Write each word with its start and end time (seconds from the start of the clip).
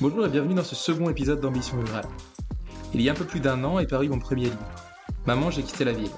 Bonjour 0.00 0.24
et 0.24 0.28
bienvenue 0.28 0.54
dans 0.54 0.62
ce 0.62 0.76
second 0.76 1.10
épisode 1.10 1.40
d'Ambition 1.40 1.76
Rurale. 1.80 2.06
Il 2.94 3.02
y 3.02 3.08
a 3.08 3.12
un 3.12 3.16
peu 3.16 3.24
plus 3.24 3.40
d'un 3.40 3.64
an 3.64 3.80
est 3.80 3.86
paru 3.88 4.08
mon 4.08 4.20
premier 4.20 4.44
livre, 4.44 4.56
Maman, 5.26 5.50
j'ai 5.50 5.64
quitté 5.64 5.84
la 5.84 5.90
ville. 5.90 6.12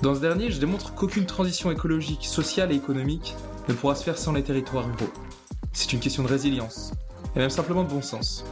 Dans 0.00 0.14
ce 0.14 0.20
dernier, 0.20 0.52
je 0.52 0.60
démontre 0.60 0.94
qu'aucune 0.94 1.26
transition 1.26 1.72
écologique, 1.72 2.24
sociale 2.24 2.70
et 2.70 2.76
économique 2.76 3.34
ne 3.68 3.74
pourra 3.74 3.96
se 3.96 4.04
faire 4.04 4.16
sans 4.16 4.32
les 4.32 4.44
territoires 4.44 4.84
ruraux. 4.84 5.12
C'est 5.72 5.92
une 5.92 5.98
question 5.98 6.22
de 6.22 6.28
résilience, 6.28 6.92
et 7.34 7.40
même 7.40 7.50
simplement 7.50 7.82
de 7.82 7.88
bon 7.88 8.00
sens. 8.00 8.44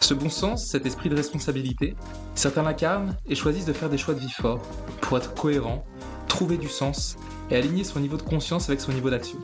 Ce 0.00 0.12
bon 0.12 0.28
sens, 0.28 0.66
cet 0.66 0.84
esprit 0.84 1.08
de 1.08 1.16
responsabilité, 1.16 1.96
certains 2.34 2.64
l'incarnent 2.64 3.16
et 3.26 3.34
choisissent 3.34 3.64
de 3.64 3.72
faire 3.72 3.88
des 3.88 3.96
choix 3.96 4.12
de 4.12 4.20
vie 4.20 4.30
forts 4.30 4.60
pour 5.00 5.16
être 5.16 5.32
cohérents, 5.32 5.86
trouver 6.28 6.58
du 6.58 6.68
sens 6.68 7.16
et 7.50 7.56
aligner 7.56 7.84
son 7.84 8.00
niveau 8.00 8.18
de 8.18 8.22
conscience 8.22 8.68
avec 8.68 8.82
son 8.82 8.92
niveau 8.92 9.08
d'action. 9.08 9.38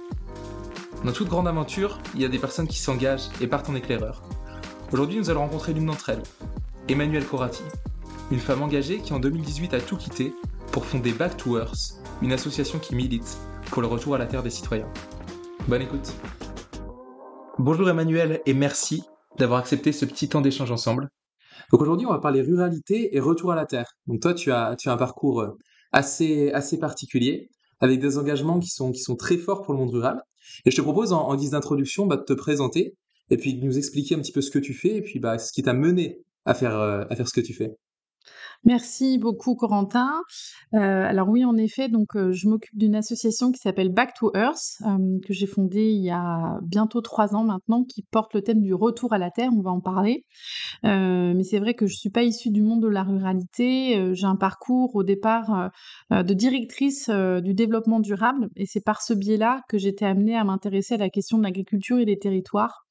Dans 1.06 1.12
toute 1.12 1.28
grande 1.28 1.46
aventure, 1.46 2.00
il 2.16 2.22
y 2.22 2.24
a 2.24 2.28
des 2.28 2.40
personnes 2.40 2.66
qui 2.66 2.80
s'engagent 2.80 3.28
et 3.40 3.46
partent 3.46 3.70
en 3.70 3.76
éclaireur. 3.76 4.24
Aujourd'hui, 4.90 5.18
nous 5.18 5.30
allons 5.30 5.42
rencontrer 5.42 5.72
l'une 5.72 5.86
d'entre 5.86 6.08
elles, 6.08 6.22
Emmanuelle 6.88 7.24
Corati, 7.24 7.62
une 8.32 8.40
femme 8.40 8.60
engagée 8.60 8.98
qui 8.98 9.12
en 9.12 9.20
2018 9.20 9.72
a 9.74 9.80
tout 9.80 9.96
quitté 9.96 10.32
pour 10.72 10.84
fonder 10.84 11.12
Back 11.12 11.36
to 11.36 11.58
Earth, 11.58 12.02
une 12.22 12.32
association 12.32 12.80
qui 12.80 12.96
milite 12.96 13.38
pour 13.70 13.82
le 13.82 13.86
retour 13.86 14.16
à 14.16 14.18
la 14.18 14.26
terre 14.26 14.42
des 14.42 14.50
citoyens. 14.50 14.88
Bonne 15.68 15.82
écoute. 15.82 16.12
Bonjour 17.56 17.88
Emmanuel 17.88 18.40
et 18.44 18.52
merci 18.52 19.04
d'avoir 19.38 19.60
accepté 19.60 19.92
ce 19.92 20.06
petit 20.06 20.28
temps 20.28 20.40
d'échange 20.40 20.72
ensemble. 20.72 21.08
Aujourd'hui, 21.70 22.08
on 22.08 22.10
va 22.10 22.18
parler 22.18 22.42
ruralité 22.42 23.16
et 23.16 23.20
retour 23.20 23.52
à 23.52 23.54
la 23.54 23.66
terre. 23.66 23.92
Toi, 24.20 24.34
tu 24.34 24.50
as, 24.50 24.74
tu 24.74 24.88
un 24.88 24.96
parcours 24.96 25.40
euh, 25.40 25.56
assez, 25.92 26.50
assez 26.50 26.80
particulier 26.80 27.48
avec 27.80 28.00
des 28.00 28.18
engagements 28.18 28.58
qui 28.58 28.70
sont, 28.70 28.90
qui 28.90 29.00
sont 29.00 29.16
très 29.16 29.36
forts 29.36 29.62
pour 29.62 29.74
le 29.74 29.78
monde 29.78 29.90
rural. 29.90 30.20
Et 30.64 30.70
je 30.70 30.76
te 30.76 30.82
propose 30.82 31.12
en, 31.12 31.34
guise 31.36 31.50
d'introduction 31.50 32.06
bah, 32.06 32.16
de 32.16 32.22
te 32.22 32.32
présenter 32.32 32.96
et 33.30 33.36
puis 33.36 33.54
de 33.54 33.64
nous 33.64 33.78
expliquer 33.78 34.14
un 34.14 34.20
petit 34.20 34.32
peu 34.32 34.40
ce 34.40 34.50
que 34.50 34.58
tu 34.58 34.74
fais 34.74 34.96
et 34.96 35.02
puis 35.02 35.18
bah, 35.18 35.38
ce 35.38 35.52
qui 35.52 35.62
t'a 35.62 35.72
mené 35.72 36.20
à 36.44 36.54
faire, 36.54 36.78
euh, 36.78 37.04
à 37.10 37.16
faire 37.16 37.28
ce 37.28 37.34
que 37.34 37.40
tu 37.40 37.54
fais. 37.54 37.76
Merci 38.64 39.18
beaucoup 39.18 39.54
Corentin. 39.54 40.10
Euh, 40.74 40.78
alors 40.78 41.28
oui, 41.28 41.44
en 41.44 41.56
effet, 41.56 41.88
donc 41.88 42.16
euh, 42.16 42.32
je 42.32 42.48
m'occupe 42.48 42.76
d'une 42.76 42.94
association 42.94 43.52
qui 43.52 43.58
s'appelle 43.60 43.92
Back 43.92 44.14
to 44.14 44.32
Earth, 44.34 44.82
euh, 44.82 45.18
que 45.24 45.32
j'ai 45.32 45.46
fondée 45.46 45.90
il 45.90 46.02
y 46.02 46.10
a 46.10 46.58
bientôt 46.62 47.00
trois 47.00 47.34
ans 47.34 47.44
maintenant, 47.44 47.84
qui 47.84 48.02
porte 48.10 48.34
le 48.34 48.42
thème 48.42 48.62
du 48.62 48.74
retour 48.74 49.12
à 49.12 49.18
la 49.18 49.30
terre. 49.30 49.50
On 49.56 49.62
va 49.62 49.70
en 49.70 49.80
parler. 49.80 50.24
mais 50.82 51.44
c'est 51.44 51.58
vrai 51.58 51.74
que 51.74 51.86
je 51.86 51.94
suis 51.96 52.10
pas 52.10 52.22
issue 52.22 52.50
du 52.50 52.62
monde 52.62 52.82
de 52.82 52.88
la 52.88 53.02
ruralité. 53.02 54.14
j'ai 54.14 54.26
un 54.26 54.36
parcours 54.36 54.94
au 54.94 55.02
départ 55.02 55.70
de 56.10 56.34
directrice 56.34 57.10
du 57.10 57.54
développement 57.54 58.00
durable, 58.00 58.48
et 58.56 58.66
c'est 58.66 58.84
par 58.84 59.02
ce 59.02 59.14
biais-là 59.14 59.62
que 59.68 59.78
j'étais 59.78 60.06
amenée 60.06 60.36
à 60.36 60.44
m'intéresser 60.44 60.94
à 60.94 60.98
la 60.98 61.10
question 61.10 61.38
de 61.38 61.42
l'agriculture 61.44 61.98
et 61.98 62.04
des 62.04 62.18
territoires. 62.18 62.85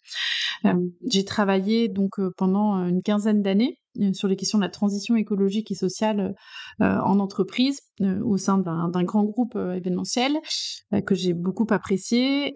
J'ai 1.07 1.25
travaillé 1.25 1.87
donc 1.87 2.19
pendant 2.37 2.75
une 2.87 3.01
quinzaine 3.01 3.41
d'années 3.41 3.77
sur 4.13 4.27
les 4.27 4.35
questions 4.35 4.57
de 4.57 4.63
la 4.63 4.69
transition 4.69 5.15
écologique 5.15 5.71
et 5.71 5.75
sociale 5.75 6.35
en 6.79 7.19
entreprise 7.19 7.79
au 8.23 8.37
sein 8.37 8.57
d'un 8.57 9.03
grand 9.03 9.23
groupe 9.23 9.55
événementiel 9.55 10.37
que 11.05 11.15
j'ai 11.15 11.33
beaucoup 11.33 11.67
apprécié, 11.69 12.53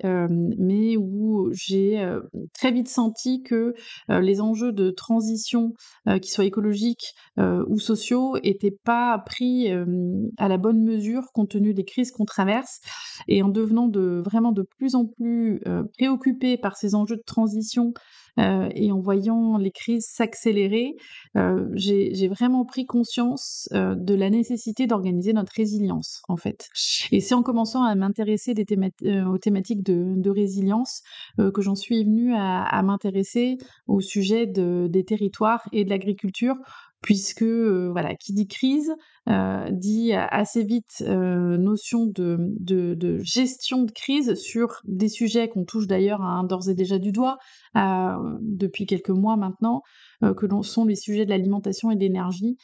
mais 0.57 0.97
où 0.97 1.49
j'ai 1.53 2.05
très 2.53 2.71
vite 2.71 2.89
senti 2.89 3.41
que 3.41 3.73
les 4.09 4.41
enjeux 4.41 4.73
de 4.73 4.89
transition, 4.91 5.73
qu'ils 6.05 6.31
soient 6.31 6.45
écologiques 6.45 7.13
ou 7.37 7.79
sociaux, 7.79 8.37
n'étaient 8.43 8.77
pas 8.83 9.17
pris 9.25 9.69
à 10.37 10.47
la 10.47 10.57
bonne 10.57 10.83
mesure 10.83 11.27
compte 11.33 11.51
tenu 11.51 11.73
des 11.73 11.85
crises 11.85 12.11
qu'on 12.11 12.25
traverse. 12.25 12.81
Et 13.27 13.43
en 13.43 13.49
devenant 13.49 13.87
de, 13.87 14.21
vraiment 14.25 14.51
de 14.51 14.65
plus 14.77 14.95
en 14.95 15.05
plus 15.05 15.61
préoccupé 15.97 16.57
par 16.57 16.75
ces 16.75 16.95
enjeux 16.95 17.15
de 17.15 17.23
transition 17.25 17.38
euh, 18.39 18.69
et 18.73 18.91
en 18.91 18.99
voyant 18.99 19.57
les 19.57 19.71
crises 19.71 20.07
s'accélérer, 20.07 20.95
euh, 21.35 21.67
j'ai 21.73 22.27
vraiment 22.27 22.65
pris 22.65 22.85
conscience 22.85 23.67
euh, 23.73 23.95
de 23.95 24.13
la 24.13 24.29
nécessité 24.29 24.87
d'organiser 24.87 25.33
notre 25.33 25.53
résilience, 25.55 26.21
en 26.27 26.37
fait. 26.37 26.69
Et 27.11 27.19
c'est 27.19 27.35
en 27.35 27.43
commençant 27.43 27.83
à 27.83 27.95
m'intéresser 27.95 28.53
aux 29.27 29.37
thématiques 29.37 29.83
de, 29.83 30.29
résilience 30.29 31.01
que 31.37 31.61
j'en 31.61 31.75
suis 31.75 32.03
venue 32.03 32.35
à, 32.35 32.81
m'intéresser 32.83 33.57
au 33.87 33.99
sujet 33.99 34.45
des 34.45 35.03
territoires 35.03 35.67
et 35.71 35.83
de 35.83 35.89
l'agriculture 35.89 36.55
puisque 37.01 37.43
voilà, 37.43 38.15
qui 38.15 38.33
dit 38.33 38.47
crise 38.47 38.93
dit 39.71 40.11
assez 40.13 40.63
vite 40.63 41.01
notion 41.01 42.05
de, 42.05 43.19
gestion 43.23 43.83
de 43.83 43.91
crise 43.91 44.33
sur 44.35 44.81
des 44.85 45.07
sujets 45.07 45.49
qu'on 45.49 45.65
touche 45.65 45.87
d'ailleurs 45.87 46.21
d'ores 46.47 46.69
et 46.69 46.73
déjà 46.73 46.97
du 46.97 47.11
doigt 47.11 47.37
depuis 47.75 48.85
quelques 48.85 49.09
mois 49.09 49.37
maintenant, 49.37 49.81
que 50.21 50.47
sont 50.63 50.85
les 50.85 50.95
sujets 50.95 51.25
de 51.25 51.29
l'alimentation 51.29 51.91
et 51.91 51.95
de 51.95 52.01
l'énergie, 52.01 52.57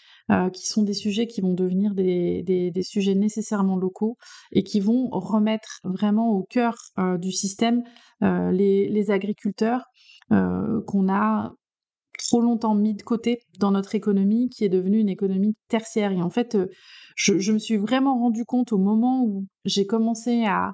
qui 0.54 0.68
sont 0.68 0.84
des 0.84 0.94
sujets 0.94 1.28
qui 1.28 1.42
vont 1.42 1.54
devenir 1.54 1.94
des, 1.94 2.72
sujets 2.84 3.16
nécessairement 3.16 3.78
locaux 3.78 4.18
et 4.52 4.64
qui 4.64 4.80
vont 4.80 5.10
remettre 5.12 5.80
vraiment 5.84 6.32
au 6.32 6.44
cœur 6.44 6.76
du 7.20 7.32
système 7.32 7.84
les, 8.22 8.90
les 8.90 9.12
agriculteurs 9.12 9.86
qu'on 10.30 11.10
a 11.10 11.54
trop 12.18 12.42
longtemps 12.42 12.76
mis 12.76 12.94
de 12.94 13.02
côté 13.02 13.42
dans 13.60 13.72
notre 13.72 13.96
économie, 13.96 14.50
qui 14.50 14.64
est 14.66 14.70
devenue 14.70 15.00
une 15.00 15.10
économie 15.10 15.56
tertiaire. 15.68 16.12
Et 16.12 16.22
en 16.22 16.30
fait, 16.30 16.56
euh, 16.56 16.68
je, 17.16 17.52
me 17.52 17.60
suis 17.60 17.78
vraiment 17.78 18.18
rendu 18.20 18.46
compte 18.46 18.72
au 18.74 18.78
moment 18.78 19.24
où 19.24 19.48
j'ai 19.66 19.86
commencé 19.86 20.46
à, 20.46 20.74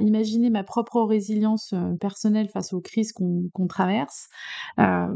imaginer 0.00 0.48
ma 0.48 0.64
propre 0.64 1.02
résilience 1.02 1.74
euh, 1.74 1.94
personnelle 2.00 2.48
face 2.48 2.72
aux 2.72 2.80
crises 2.80 3.12
qu'on 3.12 3.66
traverse, 3.68 4.28
euh, 4.78 5.14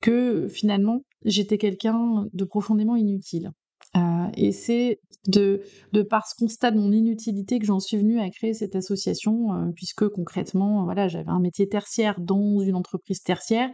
que 0.00 0.46
finalement, 0.46 1.00
j'étais 1.24 1.58
quelqu'un 1.58 2.26
de 2.32 2.44
profondément 2.44 2.94
inutile. 2.94 3.50
Euh, 3.96 4.28
et 4.34 4.52
c'est 4.52 5.00
de, 5.26 5.62
de 5.92 6.02
par 6.02 6.26
ce 6.26 6.34
constat 6.36 6.70
de 6.70 6.78
mon 6.78 6.92
inutilité 6.92 7.58
que 7.58 7.66
j'en 7.66 7.80
suis 7.80 7.96
venue 7.96 8.20
à 8.20 8.30
créer 8.30 8.54
cette 8.54 8.76
association, 8.76 9.52
euh, 9.52 9.70
puisque 9.74 10.08
concrètement, 10.08 10.84
voilà, 10.84 11.08
j'avais 11.08 11.28
un 11.28 11.40
métier 11.40 11.68
tertiaire 11.68 12.20
dans 12.20 12.60
une 12.60 12.76
entreprise 12.76 13.22
tertiaire. 13.22 13.70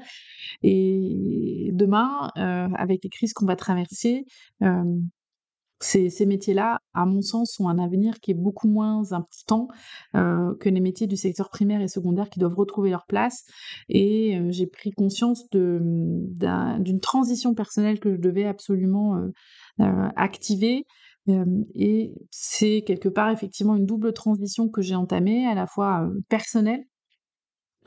Et 0.63 1.71
demain, 1.73 2.31
euh, 2.39 2.69
avec 2.77 3.05
les 3.05 3.11
crises 3.11 3.33
qu'on 3.33 3.47
va 3.47 3.57
traverser, 3.57 4.25
ces, 5.81 6.27
métiers-là, 6.27 6.81
à 6.95 7.07
mon 7.07 7.23
sens, 7.23 7.61
ont 7.61 7.69
un 7.69 7.79
avenir 7.79 8.21
qui 8.21 8.31
est 8.31 8.35
beaucoup 8.35 8.69
moins 8.69 9.13
important 9.13 9.69
que 10.15 10.69
les 10.69 10.81
métiers 10.81 11.07
du 11.07 11.17
secteur 11.17 11.51
primaire 11.51 11.81
et 11.81 11.89
secondaire 11.89 12.31
qui 12.31 12.39
doivent 12.39 12.55
retrouver 12.55 12.91
leur 12.91 13.07
place. 13.07 13.45
Et 13.89 14.41
j'ai 14.51 14.67
pris 14.67 14.91
conscience 14.91 15.49
d'une 15.51 17.01
transition 17.03 17.55
personnelle 17.55 18.01
que 18.01 18.13
je 18.13 18.21
devais 18.21 18.47
absolument 18.47 19.21
activer. 19.79 20.87
et 21.75 22.15
c'est 22.31 22.83
quelque 22.87 23.09
part 23.09 23.31
effectivement 23.31 23.77
une 23.77 23.87
double 23.87 24.13
transition 24.13 24.69
que 24.69 24.83
j'ai 24.83 24.95
entamée, 24.95 25.47
à 25.47 25.55
la 25.55 25.67
fois 25.67 26.09
personnelle 26.29 26.85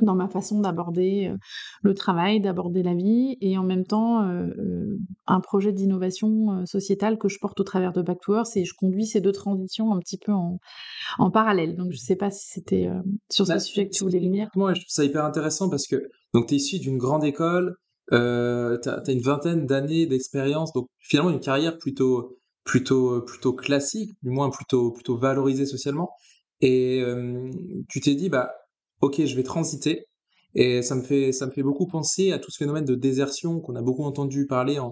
dans 0.04 0.16
ma 0.16 0.28
façon 0.28 0.60
d'aborder 0.60 1.34
le 1.82 1.94
travail, 1.94 2.42
d'aborder 2.42 2.84
la 2.84 2.94
vie, 2.94 3.38
et 3.42 3.58
en 3.58 3.64
même 3.64 3.86
temps 3.86 4.28
un 5.28 5.40
projet 5.40 5.72
d'innovation 5.72 6.66
sociétale 6.66 7.18
que 7.18 7.28
je 7.28 7.40
porte 7.40 7.60
au 7.60 7.64
travers 7.64 7.94
de 7.94 8.02
Back 8.02 8.20
to 8.22 8.36
Earth, 8.36 8.56
et 8.56 8.66
je 8.66 8.74
conduis 8.74 9.06
ces 9.06 9.22
deux 9.22 9.32
transitions 9.32 9.94
un 9.94 10.00
petit 10.00 10.18
peu 10.18 10.32
en, 10.32 10.60
en 11.18 11.32
parallèle. 11.32 11.76
Donc 11.76 11.92
je 11.92 11.98
ne 11.98 12.02
sais 12.02 12.16
pas 12.16 12.32
si 12.32 12.48
c'était 12.48 12.90
sur 13.30 13.46
ce 13.46 13.54
bah, 13.54 13.60
sujet 13.60 13.88
que 13.88 13.94
tu 13.94 14.04
voulais 14.04 14.20
lumière. 14.20 14.50
Moi, 14.56 14.74
je 14.74 14.82
trouve 14.82 14.92
ça 14.92 15.04
hyper 15.04 15.26
intéressant 15.26 15.70
parce 15.70 15.88
que 15.88 16.10
tu 16.34 16.54
es 16.54 16.58
issu 16.58 16.80
d'une 16.80 16.98
grande 16.98 17.24
école, 17.24 17.76
euh, 18.12 18.78
tu 18.82 18.90
as, 18.90 19.04
une 19.08 19.22
vingtaine 19.22 19.66
d'années 19.66 20.06
d'expérience, 20.06 20.74
donc 20.74 20.88
finalement 21.00 21.32
une 21.32 21.40
carrière 21.40 21.78
plutôt, 21.78 22.40
plutôt, 22.64 23.22
plutôt 23.22 23.54
classique, 23.54 24.12
du 24.24 24.30
moins 24.30 24.50
plutôt, 24.50 24.92
plutôt 24.92 25.18
valorisée 25.18 25.66
socialement. 25.66 26.12
Et 26.62 27.04
tu 27.88 28.02
t'es 28.02 28.16
dit, 28.16 28.30
bah, 28.30 28.52
ok, 29.02 29.26
je 29.26 29.36
vais 29.36 29.44
transiter. 29.44 30.06
Et 30.56 30.82
ça 30.82 30.96
me 30.96 31.02
fait, 31.02 31.32
ça 31.32 31.46
me 31.46 31.52
fait 31.52 31.64
beaucoup 31.64 31.86
penser 31.88 32.32
à 32.32 32.40
tout 32.40 32.52
ce 32.52 32.58
phénomène 32.58 32.86
de 32.86 32.96
désertion 32.96 33.60
qu'on 33.60 33.76
a 33.76 33.82
beaucoup 33.82 34.04
entendu 34.04 34.48
parler 34.48 34.80
en, 34.80 34.92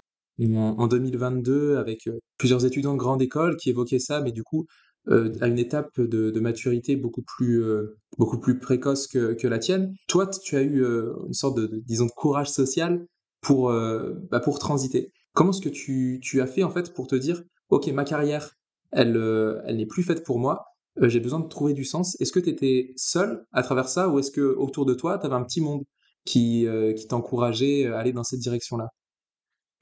en, 0.54 0.86
2022 0.86 1.76
avec 1.76 2.06
euh, 2.06 2.18
plusieurs 2.38 2.64
étudiants 2.64 2.92
de 2.92 2.98
grande 2.98 3.22
école 3.22 3.56
qui 3.56 3.70
évoquaient 3.70 3.98
ça, 3.98 4.20
mais 4.20 4.32
du 4.32 4.44
coup, 4.44 4.66
euh, 5.08 5.32
à 5.40 5.48
une 5.48 5.58
étape 5.58 6.00
de, 6.00 6.30
de 6.30 6.40
maturité 6.40 6.96
beaucoup 6.96 7.22
plus, 7.22 7.62
euh, 7.64 7.96
beaucoup 8.18 8.38
plus 8.38 8.58
précoce 8.58 9.06
que, 9.08 9.32
que, 9.34 9.48
la 9.48 9.58
tienne. 9.58 9.94
Toi, 10.06 10.28
tu 10.28 10.56
as 10.56 10.62
eu 10.62 10.84
une 10.84 11.34
sorte 11.34 11.56
de, 11.56 11.82
disons, 11.86 12.06
de 12.06 12.12
courage 12.12 12.50
social 12.50 13.04
pour, 13.40 13.72
bah, 14.30 14.40
pour 14.40 14.58
transiter. 14.58 15.12
Comment 15.32 15.50
est-ce 15.50 15.60
que 15.60 15.68
tu, 15.68 16.18
tu 16.22 16.40
as 16.40 16.46
fait, 16.46 16.62
en 16.62 16.70
fait, 16.70 16.92
pour 16.92 17.06
te 17.06 17.14
dire, 17.14 17.42
OK, 17.70 17.86
ma 17.88 18.04
carrière, 18.04 18.50
elle, 18.90 19.16
elle 19.64 19.76
n'est 19.76 19.86
plus 19.86 20.02
faite 20.02 20.24
pour 20.24 20.38
moi, 20.38 20.64
euh, 21.02 21.08
j'ai 21.08 21.20
besoin 21.20 21.40
de 21.40 21.48
trouver 21.48 21.74
du 21.74 21.84
sens. 21.84 22.20
Est-ce 22.20 22.32
que 22.32 22.40
tu 22.40 22.50
étais 22.50 22.92
seul 22.96 23.44
à 23.52 23.62
travers 23.62 23.88
ça 23.88 24.08
ou 24.08 24.18
est-ce 24.18 24.30
que 24.30 24.40
autour 24.40 24.86
de 24.86 24.94
toi, 24.94 25.18
tu 25.18 25.26
avais 25.26 25.34
un 25.34 25.44
petit 25.44 25.60
monde 25.60 25.84
qui, 26.24 26.66
euh, 26.66 26.92
qui 26.92 27.06
t'encourageait 27.06 27.86
à 27.86 27.98
aller 27.98 28.12
dans 28.12 28.24
cette 28.24 28.40
direction-là? 28.40 28.88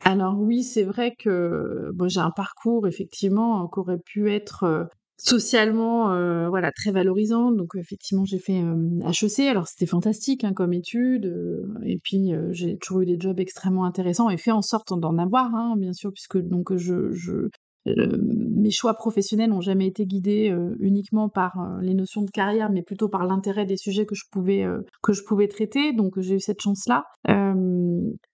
Alors 0.05 0.39
oui, 0.39 0.63
c'est 0.63 0.85
vrai 0.85 1.15
que 1.19 1.91
j'ai 2.07 2.21
un 2.21 2.31
parcours 2.31 2.87
effectivement 2.87 3.67
qui 3.69 3.81
aurait 3.81 3.99
pu 4.05 4.31
être 4.31 4.89
socialement 5.17 6.13
euh, 6.13 6.51
voilà 6.51 6.71
très 6.71 6.93
valorisant. 6.93 7.51
Donc 7.51 7.71
effectivement 7.77 8.27
j'ai 8.27 8.39
fait 8.39 8.61
HEC 8.61 9.49
alors 9.49 9.67
c'était 9.67 9.87
fantastique 9.87 10.45
hein, 10.45 10.53
comme 10.53 10.75
étude 10.75 11.35
et 11.83 11.99
puis 11.99 12.33
j'ai 12.51 12.77
toujours 12.77 13.01
eu 13.01 13.07
des 13.07 13.17
jobs 13.19 13.41
extrêmement 13.41 13.87
intéressants 13.87 14.29
et 14.29 14.37
fait 14.37 14.53
en 14.53 14.63
sorte 14.63 14.93
d'en 15.01 15.17
avoir 15.17 15.55
hein, 15.55 15.77
bien 15.79 15.95
sûr 15.95 16.13
puisque 16.13 16.37
donc 16.39 16.77
je 16.77 17.49
mes 17.87 18.71
choix 18.71 18.94
professionnels 18.94 19.50
n'ont 19.50 19.61
jamais 19.61 19.87
été 19.87 20.06
guidés 20.06 20.55
uniquement 20.81 21.29
par 21.29 21.79
les 21.81 21.94
notions 21.94 22.23
de 22.23 22.31
carrière, 22.31 22.71
mais 22.71 22.83
plutôt 22.83 23.09
par 23.09 23.25
l'intérêt 23.25 23.65
des 23.65 23.77
sujets 23.77 24.06
que 24.06 24.15
je 24.15 24.25
pouvais 24.31 24.67
que 25.03 25.12
je 25.12 25.23
pouvais 25.23 25.49
traiter. 25.49 25.93
Donc 25.93 26.21
j'ai 26.21 26.35
eu 26.35 26.41
cette 26.41 26.61
chance-là. 26.61 27.05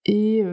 et, 0.06 0.44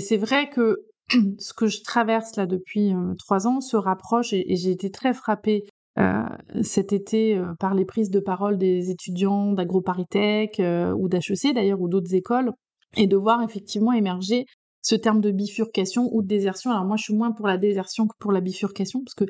c'est 0.00 0.16
vrai 0.16 0.50
que 0.50 0.86
ce 1.38 1.52
que 1.52 1.66
je 1.66 1.82
traverse 1.82 2.36
là 2.36 2.46
depuis 2.46 2.92
euh, 2.92 3.14
trois 3.18 3.46
ans 3.46 3.60
se 3.60 3.76
rapproche 3.76 4.32
et, 4.32 4.56
j'ai 4.56 4.70
été 4.70 4.90
très 4.90 5.14
frappée 5.14 5.64
euh, 5.98 6.22
cet 6.62 6.92
été 6.92 7.36
euh, 7.36 7.54
par 7.58 7.74
les 7.74 7.84
prises 7.84 8.10
de 8.10 8.20
parole 8.20 8.58
des 8.58 8.90
étudiants 8.90 9.52
d'AgroParisTech 9.52 10.60
ou 10.96 11.08
d'HEC 11.08 11.54
d'ailleurs 11.54 11.80
ou 11.80 11.88
d'autres 11.88 12.14
écoles 12.14 12.52
et 12.96 13.06
de 13.06 13.16
voir 13.16 13.42
effectivement 13.42 13.92
émerger 13.92 14.46
ce 14.86 14.94
terme 14.94 15.20
de 15.20 15.32
bifurcation 15.32 16.08
ou 16.12 16.22
de 16.22 16.28
désertion. 16.28 16.70
Alors 16.70 16.84
moi 16.84 16.96
je 16.96 17.02
suis 17.02 17.14
moins 17.14 17.32
pour 17.32 17.48
la 17.48 17.58
désertion 17.58 18.06
que 18.06 18.16
pour 18.20 18.30
la 18.30 18.40
bifurcation 18.40 19.02
parce 19.02 19.14
que 19.14 19.24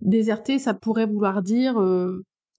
déserter 0.00 0.60
ça 0.60 0.74
pourrait 0.74 1.06
vouloir 1.06 1.42
dire 1.42 1.76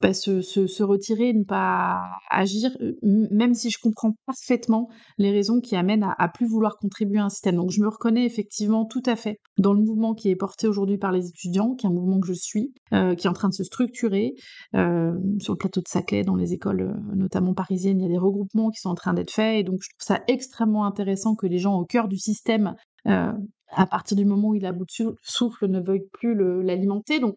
bah, 0.01 0.13
se, 0.13 0.41
se, 0.41 0.83
retirer, 0.83 1.33
ne 1.33 1.43
pas 1.43 2.01
agir, 2.29 2.69
même 3.03 3.53
si 3.53 3.69
je 3.69 3.79
comprends 3.81 4.13
parfaitement 4.25 4.89
les 5.17 5.31
raisons 5.31 5.59
qui 5.59 5.75
amènent 5.75 6.05
à, 6.17 6.27
plus 6.27 6.45
vouloir 6.47 6.77
contribuer 6.77 7.19
à 7.19 7.25
un 7.25 7.29
système. 7.29 7.55
Donc 7.55 7.71
je 7.71 7.81
me 7.81 7.87
reconnais 7.87 8.25
effectivement 8.25 8.85
tout 8.85 9.01
à 9.05 9.15
fait 9.15 9.39
dans 9.57 9.73
le 9.73 9.81
mouvement 9.81 10.13
qui 10.13 10.29
est 10.29 10.35
porté 10.35 10.67
aujourd'hui 10.67 10.97
par 10.97 11.11
les 11.11 11.27
étudiants, 11.27 11.73
qui 11.73 11.85
est 11.85 11.89
un 11.89 11.93
mouvement 11.93 12.19
que 12.19 12.27
je 12.27 12.33
suis, 12.33 12.73
qui 12.91 12.95
est 12.95 13.27
en 13.27 13.33
train 13.33 13.49
de 13.49 13.53
se 13.53 13.63
structurer. 13.63 14.35
Sur 14.73 15.53
le 15.53 15.57
plateau 15.57 15.81
de 15.81 15.87
Saclay, 15.87 16.23
dans 16.23 16.35
les 16.35 16.53
écoles 16.53 16.95
notamment 17.15 17.53
parisiennes, 17.53 17.99
il 17.99 18.03
y 18.03 18.05
a 18.05 18.11
des 18.11 18.17
regroupements 18.17 18.69
qui 18.69 18.79
sont 18.79 18.89
en 18.89 18.95
train 18.95 19.13
d'être 19.13 19.31
faits, 19.31 19.59
et 19.59 19.63
donc 19.63 19.79
je 19.81 19.89
trouve 19.89 20.05
ça 20.15 20.21
extrêmement 20.27 20.85
intéressant 20.85 21.35
que 21.35 21.47
les 21.47 21.57
gens 21.57 21.75
au 21.75 21.85
cœur 21.85 22.07
du 22.07 22.17
système 22.17 22.75
à 23.05 23.85
partir 23.85 24.17
du 24.17 24.25
moment 24.25 24.49
où 24.49 24.55
il 24.55 24.65
a 24.65 24.71
bout 24.71 24.85
de 24.85 25.15
souffle, 25.21 25.67
ne 25.67 25.79
veuillent 25.79 26.09
plus 26.13 26.35
l'alimenter. 26.63 27.19
Donc, 27.19 27.35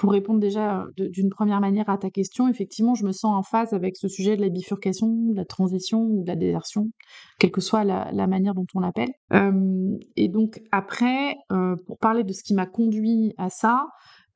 pour 0.00 0.12
répondre 0.12 0.40
déjà 0.40 0.86
d'une 0.96 1.28
première 1.28 1.60
manière 1.60 1.90
à 1.90 1.98
ta 1.98 2.08
question, 2.08 2.48
effectivement, 2.48 2.94
je 2.94 3.04
me 3.04 3.12
sens 3.12 3.36
en 3.36 3.42
phase 3.42 3.74
avec 3.74 3.98
ce 3.98 4.08
sujet 4.08 4.34
de 4.34 4.40
la 4.40 4.48
bifurcation, 4.48 5.08
de 5.08 5.36
la 5.36 5.44
transition 5.44 6.00
ou 6.00 6.22
de 6.22 6.26
la 6.26 6.36
désertion, 6.36 6.88
quelle 7.38 7.50
que 7.50 7.60
soit 7.60 7.84
la, 7.84 8.26
manière 8.26 8.54
dont 8.54 8.64
on 8.74 8.80
l'appelle. 8.80 9.10
et 10.16 10.28
donc 10.28 10.62
après, 10.72 11.36
pour 11.86 11.98
parler 11.98 12.24
de 12.24 12.32
ce 12.32 12.42
qui 12.42 12.54
m'a 12.54 12.64
conduit 12.64 13.34
à 13.36 13.50
ça, 13.50 13.88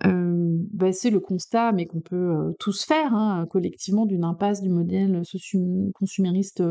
bah, 0.05 0.93
c'est 0.93 1.11
le 1.11 1.21
constat, 1.21 1.73
mais 1.73 1.87
qu'on 1.87 2.01
peut 2.01 2.55
tous 2.59 2.85
faire 2.85 3.15
hein, 3.15 3.47
collectivement, 3.51 4.07
d'une 4.07 4.25
impasse 4.25 4.61
du 4.61 4.69
modèle 4.69 5.23
consumériste 5.95 6.63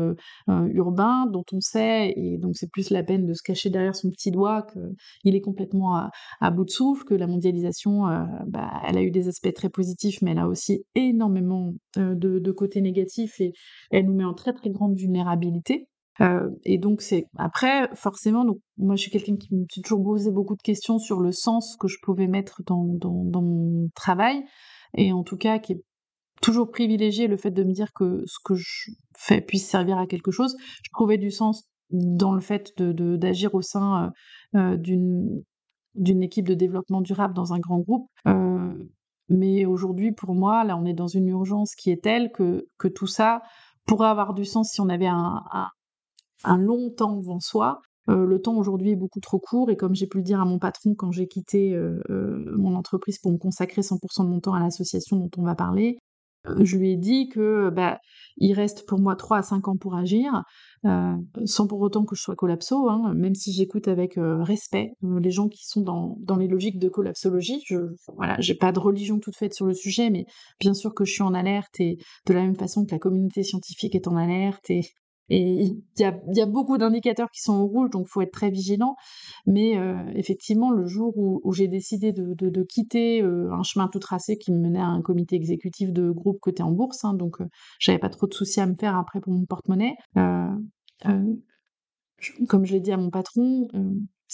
urbain, 0.48 1.26
dont 1.26 1.44
on 1.52 1.60
sait, 1.60 2.12
et 2.16 2.38
donc 2.38 2.56
c'est 2.56 2.70
plus 2.70 2.90
la 2.90 3.02
peine 3.02 3.26
de 3.26 3.34
se 3.34 3.42
cacher 3.42 3.70
derrière 3.70 3.94
son 3.94 4.10
petit 4.10 4.30
doigt 4.30 4.66
qu'il 5.22 5.34
est 5.34 5.40
complètement 5.40 6.10
à, 6.40 6.50
bout 6.50 6.64
de 6.64 6.70
souffle, 6.70 7.04
que 7.04 7.14
la 7.14 7.26
mondialisation, 7.26 8.04
bah, 8.46 8.82
elle 8.86 8.98
a 8.98 9.02
eu 9.02 9.10
des 9.10 9.28
aspects 9.28 9.54
très 9.54 9.70
positifs, 9.70 10.22
mais 10.22 10.32
elle 10.32 10.38
a 10.38 10.48
aussi 10.48 10.84
énormément 10.94 11.74
de, 11.96 12.38
de 12.38 12.52
côtés 12.52 12.80
négatifs 12.80 13.40
et 13.40 13.52
elle 13.90 14.06
nous 14.06 14.14
met 14.14 14.24
en 14.24 14.34
très 14.34 14.52
très 14.52 14.70
grande 14.70 14.96
vulnérabilité. 14.96 15.88
Et 16.64 16.78
donc 16.78 17.02
c'est 17.02 17.26
après 17.36 17.88
forcément 17.94 18.44
donc 18.44 18.58
moi 18.78 18.94
je 18.94 19.02
suis 19.02 19.10
quelqu'un 19.10 19.36
qui 19.36 19.54
me 19.54 19.64
suis 19.68 19.82
toujours 19.82 20.02
posé 20.04 20.30
beaucoup 20.30 20.54
de 20.54 20.62
questions 20.62 20.98
sur 20.98 21.20
le 21.20 21.32
sens 21.32 21.76
que 21.76 21.88
je 21.88 21.98
pouvais 22.02 22.28
mettre 22.28 22.62
dans, 22.64 22.84
dans, 22.84 23.42
mon 23.42 23.88
travail 23.96 24.44
et 24.96 25.12
en 25.12 25.24
tout 25.24 25.36
cas 25.36 25.58
qui 25.58 25.72
est 25.72 25.82
toujours 26.40 26.70
privilégié 26.70 27.26
le 27.26 27.36
fait 27.36 27.50
de 27.50 27.64
me 27.64 27.72
dire 27.72 27.92
que 27.92 28.22
ce 28.26 28.38
que 28.44 28.54
je 28.54 28.92
fais 29.16 29.40
puisse 29.40 29.68
servir 29.68 29.98
à 29.98 30.06
quelque 30.06 30.30
chose. 30.30 30.56
Je 30.84 30.90
trouvais 30.92 31.18
du 31.18 31.32
sens 31.32 31.64
dans 31.90 32.32
le 32.32 32.40
fait 32.40 32.72
de 32.76 33.16
d'agir 33.16 33.54
au 33.54 33.62
sein 33.62 34.12
d'une 34.52 35.42
d'une 35.96 36.22
équipe 36.22 36.46
de 36.46 36.54
développement 36.54 37.00
durable 37.00 37.34
dans 37.34 37.54
un 37.54 37.58
grand 37.58 37.78
groupe. 37.80 38.08
Mais 39.28 39.64
aujourd'hui, 39.64 40.12
pour 40.12 40.34
moi, 40.34 40.64
là, 40.64 40.76
on 40.76 40.84
est 40.84 40.94
dans 40.94 41.06
une 41.06 41.28
urgence 41.28 41.74
qui 41.74 41.90
est 41.90 42.02
telle 42.02 42.30
que, 42.32 42.68
que 42.78 42.88
tout 42.88 43.06
ça 43.06 43.42
pourrait 43.86 44.08
avoir 44.08 44.34
du 44.34 44.44
sens 44.44 44.72
si 44.72 44.80
on 44.80 44.88
avait 44.88 45.06
un, 45.06 45.42
un 46.44 46.58
long 46.58 46.90
temps 46.90 47.16
devant 47.16 47.40
soi. 47.40 47.80
Euh, 48.10 48.26
le 48.26 48.40
temps 48.40 48.56
aujourd'hui 48.56 48.90
est 48.90 48.96
beaucoup 48.96 49.20
trop 49.20 49.38
court 49.38 49.70
et 49.70 49.76
comme 49.76 49.94
j'ai 49.94 50.06
pu 50.06 50.18
le 50.18 50.24
dire 50.24 50.40
à 50.40 50.44
mon 50.44 50.58
patron 50.58 50.94
quand 50.94 51.10
j'ai 51.10 51.26
quitté 51.26 51.74
euh, 51.74 52.00
euh, 52.10 52.54
mon 52.56 52.74
entreprise 52.74 53.18
pour 53.18 53.32
me 53.32 53.38
consacrer 53.38 53.80
100% 53.80 54.24
de 54.24 54.28
mon 54.28 54.40
temps 54.40 54.52
à 54.52 54.60
l'association 54.60 55.16
dont 55.16 55.30
on 55.38 55.42
va 55.42 55.54
parler, 55.54 55.98
je 56.60 56.76
lui 56.76 56.92
ai 56.92 56.96
dit 56.98 57.30
que 57.30 57.70
bah, 57.70 57.98
il 58.36 58.52
reste 58.52 58.86
pour 58.86 58.98
moi 58.98 59.16
3 59.16 59.38
à 59.38 59.42
5 59.42 59.66
ans 59.68 59.76
pour 59.78 59.94
agir, 59.94 60.42
sans 60.82 61.66
pour 61.66 61.80
autant 61.80 62.04
que 62.04 62.14
je 62.14 62.20
sois 62.20 62.36
collapso, 62.36 62.90
hein, 62.90 63.14
même 63.14 63.34
si 63.34 63.50
j'écoute 63.50 63.88
avec 63.88 64.18
respect 64.18 64.92
les 65.00 65.30
gens 65.30 65.48
qui 65.48 65.64
sont 65.64 65.80
dans, 65.80 66.18
dans 66.20 66.36
les 66.36 66.46
logiques 66.46 66.78
de 66.78 66.90
collapsologie. 66.90 67.62
Je 67.64 67.78
voilà, 68.14 68.36
pas 68.60 68.72
de 68.72 68.78
religion 68.78 69.18
toute 69.20 69.36
faite 69.36 69.54
sur 69.54 69.64
le 69.64 69.72
sujet, 69.72 70.10
mais 70.10 70.26
bien 70.60 70.74
sûr 70.74 70.92
que 70.92 71.06
je 71.06 71.14
suis 71.14 71.22
en 71.22 71.32
alerte 71.32 71.80
et 71.80 71.96
de 72.26 72.34
la 72.34 72.42
même 72.42 72.56
façon 72.56 72.84
que 72.84 72.90
la 72.90 72.98
communauté 72.98 73.42
scientifique 73.42 73.94
est 73.94 74.06
en 74.06 74.16
alerte 74.16 74.68
et 74.68 74.82
et 75.30 75.40
il 75.40 75.82
y 75.98 76.04
a, 76.04 76.46
beaucoup 76.46 76.76
d'indicateurs 76.76 77.30
qui 77.30 77.40
sont 77.40 77.54
au 77.54 77.66
rouge, 77.66 77.90
donc 77.90 78.06
il 78.06 78.10
faut 78.10 78.20
être 78.20 78.32
très 78.32 78.50
vigilant. 78.50 78.96
Mais 79.46 79.78
euh, 79.78 79.96
effectivement, 80.14 80.70
le 80.70 80.86
jour 80.86 81.16
où, 81.16 81.52
j'ai 81.52 81.68
décidé 81.68 82.12
de, 82.12 82.62
quitter 82.64 83.22
euh, 83.22 83.50
un 83.52 83.62
chemin 83.62 83.88
tout 83.88 83.98
tracé 83.98 84.36
qui 84.36 84.52
me 84.52 84.58
menait 84.58 84.80
à 84.80 84.86
un 84.86 85.00
comité 85.02 85.36
exécutif 85.36 85.92
de 85.92 86.10
groupe 86.10 86.40
côté 86.40 86.62
en 86.62 86.72
bourse, 86.72 87.04
hein, 87.04 87.14
donc 87.14 87.40
euh, 87.40 87.46
j'avais 87.78 87.98
pas 87.98 88.10
trop 88.10 88.26
de 88.26 88.34
soucis 88.34 88.60
à 88.60 88.66
me 88.66 88.74
faire 88.74 88.96
après 88.96 89.20
pour 89.20 89.32
mon 89.32 89.46
porte-monnaie. 89.46 89.94
comme 92.48 92.64
je 92.64 92.72
l'ai 92.72 92.80
dit 92.80 92.92
à 92.92 92.96
mon 92.96 93.10
patron, 93.10 93.68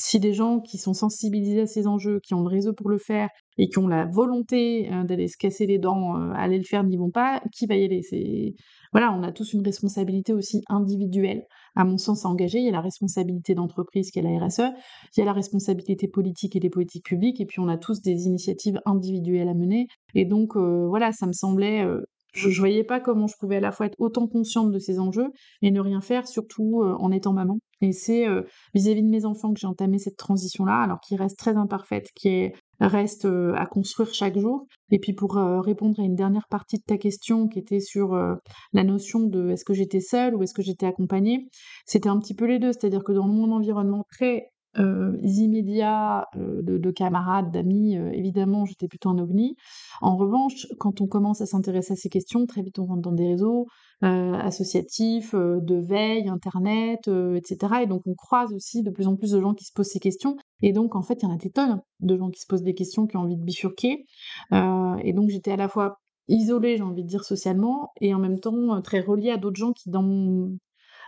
si 0.01 0.19
des 0.19 0.33
gens 0.33 0.61
qui 0.61 0.79
sont 0.79 0.95
sensibilisés 0.95 1.61
à 1.61 1.67
ces 1.67 1.87
enjeux, 1.87 2.21
qui 2.21 2.33
ont 2.33 2.41
le 2.41 2.49
réseau 2.49 2.73
pour 2.73 2.89
le 2.89 2.99
faire 2.99 3.29
et 3.59 3.69
qui 3.69 3.79
ont 3.79 3.87
la 3.87 4.07
volonté 4.07 4.89
d'aller 5.05 5.29
se 5.29 5.37
casser 5.37 5.67
les 5.67 5.79
dents, 5.79 6.15
aller 6.33 6.57
le 6.57 6.65
faire, 6.65 6.85
n'y 6.85 6.97
vont 6.97 7.11
pas, 7.11 7.43
qui 7.53 7.67
va 7.67 7.77
y 7.77 7.85
aller? 7.85 8.01
C'est 8.03 8.55
voilà, 8.93 9.13
on 9.13 9.23
a 9.23 9.31
tous 9.31 9.53
une 9.53 9.63
responsabilité 9.63 10.33
aussi 10.33 10.63
individuelle, 10.69 11.45
à 11.77 11.85
mon 11.85 11.99
sens, 11.99 12.25
à 12.25 12.29
engager. 12.29 12.59
Il 12.59 12.65
y 12.65 12.69
a 12.69 12.73
la 12.73 12.81
responsabilité 12.81 13.55
d'entreprise 13.55 14.11
qui 14.11 14.19
est 14.19 14.23
la 14.23 14.45
RSE, 14.45 14.73
il 15.17 15.21
y 15.21 15.23
a 15.23 15.27
la 15.27 15.35
responsabilité 15.35 16.09
politique 16.09 16.57
et 16.57 16.61
des 16.61 16.71
politiques 16.71 17.05
publiques, 17.05 17.41
et 17.41 17.47
puis 17.47 17.61
on 17.61 17.69
a 17.69 17.77
tous 17.77 18.01
des 18.01 18.27
initiatives 18.27 18.81
individuelles 18.87 19.49
à 19.49 19.55
mener. 19.55 19.87
Et 20.15 20.25
donc, 20.25 20.57
euh, 20.57 20.87
voilà, 20.89 21.13
ça 21.13 21.27
me 21.27 21.33
semblait 21.33 21.85
euh, 21.85 22.01
je 22.33 22.49
ne 22.49 22.55
voyais 22.55 22.85
pas 22.85 23.01
comment 23.01 23.27
je 23.27 23.35
pouvais 23.39 23.57
à 23.57 23.61
la 23.61 23.73
fois 23.73 23.87
être 23.87 23.97
autant 23.99 24.27
consciente 24.27 24.71
de 24.71 24.79
ces 24.79 24.99
enjeux 24.99 25.29
et 25.63 25.71
ne 25.71 25.81
rien 25.81 26.01
faire, 26.01 26.27
surtout 26.29 26.83
euh, 26.83 26.95
en 26.99 27.11
étant 27.13 27.33
maman. 27.33 27.59
Et 27.81 27.93
c'est 27.93 28.27
vis-à-vis 28.75 29.03
de 29.03 29.09
mes 29.09 29.25
enfants 29.25 29.53
que 29.53 29.61
j'ai 29.61 29.67
entamé 29.67 29.99
cette 29.99 30.17
transition-là, 30.17 30.83
alors 30.83 31.01
qui 31.01 31.17
reste 31.17 31.39
très 31.39 31.57
imparfaite, 31.57 32.09
qui 32.15 32.29
est 32.29 32.53
reste 32.87 33.27
euh, 33.27 33.55
à 33.55 33.67
construire 33.67 34.13
chaque 34.13 34.39
jour. 34.39 34.67
Et 34.91 34.99
puis 34.99 35.13
pour 35.13 35.37
euh, 35.37 35.61
répondre 35.61 36.01
à 36.01 36.05
une 36.05 36.15
dernière 36.15 36.49
partie 36.49 36.79
de 36.79 36.83
ta 36.83 36.97
question 36.97 37.49
qui 37.49 37.59
était 37.59 37.81
sur 37.81 38.15
euh, 38.15 38.35
la 38.73 38.85
notion 38.85 39.21
de 39.21 39.51
est-ce 39.51 39.65
que 39.65 39.75
j'étais 39.75 40.01
seule 40.01 40.35
ou 40.35 40.43
est-ce 40.43 40.55
que 40.55 40.63
j'étais 40.63 40.87
accompagnée, 40.87 41.49
c'était 41.87 42.09
un 42.09 42.19
petit 42.19 42.35
peu 42.35 42.47
les 42.47 42.59
deux. 42.59 42.73
C'est-à-dire 42.73 43.05
que 43.05 43.13
dans 43.13 43.29
mon 43.29 43.53
environnement 43.53 44.05
très 44.11 44.51
euh, 44.79 45.17
immédiats 45.23 46.27
de, 46.37 46.79
de, 46.79 46.91
camarades, 46.91 47.51
d'amis, 47.51 47.95
évidemment, 48.13 48.65
j'étais 48.65 48.89
plutôt 48.89 49.09
un 49.11 49.19
ovni. 49.19 49.57
En 50.01 50.17
revanche, 50.17 50.67
quand 50.79 51.01
on 51.01 51.07
commence 51.07 51.41
à 51.41 51.47
s'intéresser 51.47 51.95
à 51.95 51.97
ces 51.97 52.09
questions, 52.09 52.47
très 52.47 52.63
vite 52.63 52.79
on 52.79 52.87
rentre 52.87 53.03
dans 53.03 53.13
des 53.13 53.27
réseaux 53.27 53.67
associatifs, 54.03 55.35
de 55.35 55.75
veille, 55.75 56.29
internet, 56.29 57.09
etc. 57.09 57.83
Et 57.83 57.87
donc 57.87 58.03
on 58.07 58.15
croise 58.15 58.53
aussi 58.55 58.83
de 58.83 58.91
plus 58.91 59.07
en 59.07 59.17
plus 59.17 59.33
de 59.33 59.41
gens 59.41 59.53
qui 59.53 59.65
se 59.65 59.73
posent 59.75 59.89
ces 59.89 60.01
questions. 60.01 60.37
Et 60.63 60.73
donc 60.73 60.95
en 60.95 61.03
fait, 61.03 61.23
il 61.23 61.27
y 61.27 61.29
en 61.29 61.35
a 61.35 61.37
des 61.37 61.51
tonnes 61.51 61.83
de 62.01 62.17
gens 62.17 62.31
qui 62.31 62.41
se 62.41 62.47
posent 62.47 62.63
des 62.63 62.75
questions, 62.75 63.07
qui 63.07 63.17
ont 63.17 63.21
envie 63.21 63.37
de 63.37 63.45
bifurquer. 63.45 64.07
et 64.53 65.13
donc 65.13 65.29
j'étais 65.31 65.53
à 65.53 65.57
la 65.57 65.69
fois 65.69 65.99
isolée, 66.29 66.77
j'ai 66.77 66.83
envie 66.83 67.03
de 67.03 67.09
dire 67.09 67.25
socialement, 67.25 67.93
et 68.01 68.15
en 68.15 68.19
même 68.19 68.41
temps 68.41 68.81
très 68.83 69.01
reliée 69.01 69.31
à 69.31 69.37
d'autres 69.37 69.59
gens 69.59 69.73
qui, 69.73 69.91
dans 69.91 70.03
mon 70.03 70.57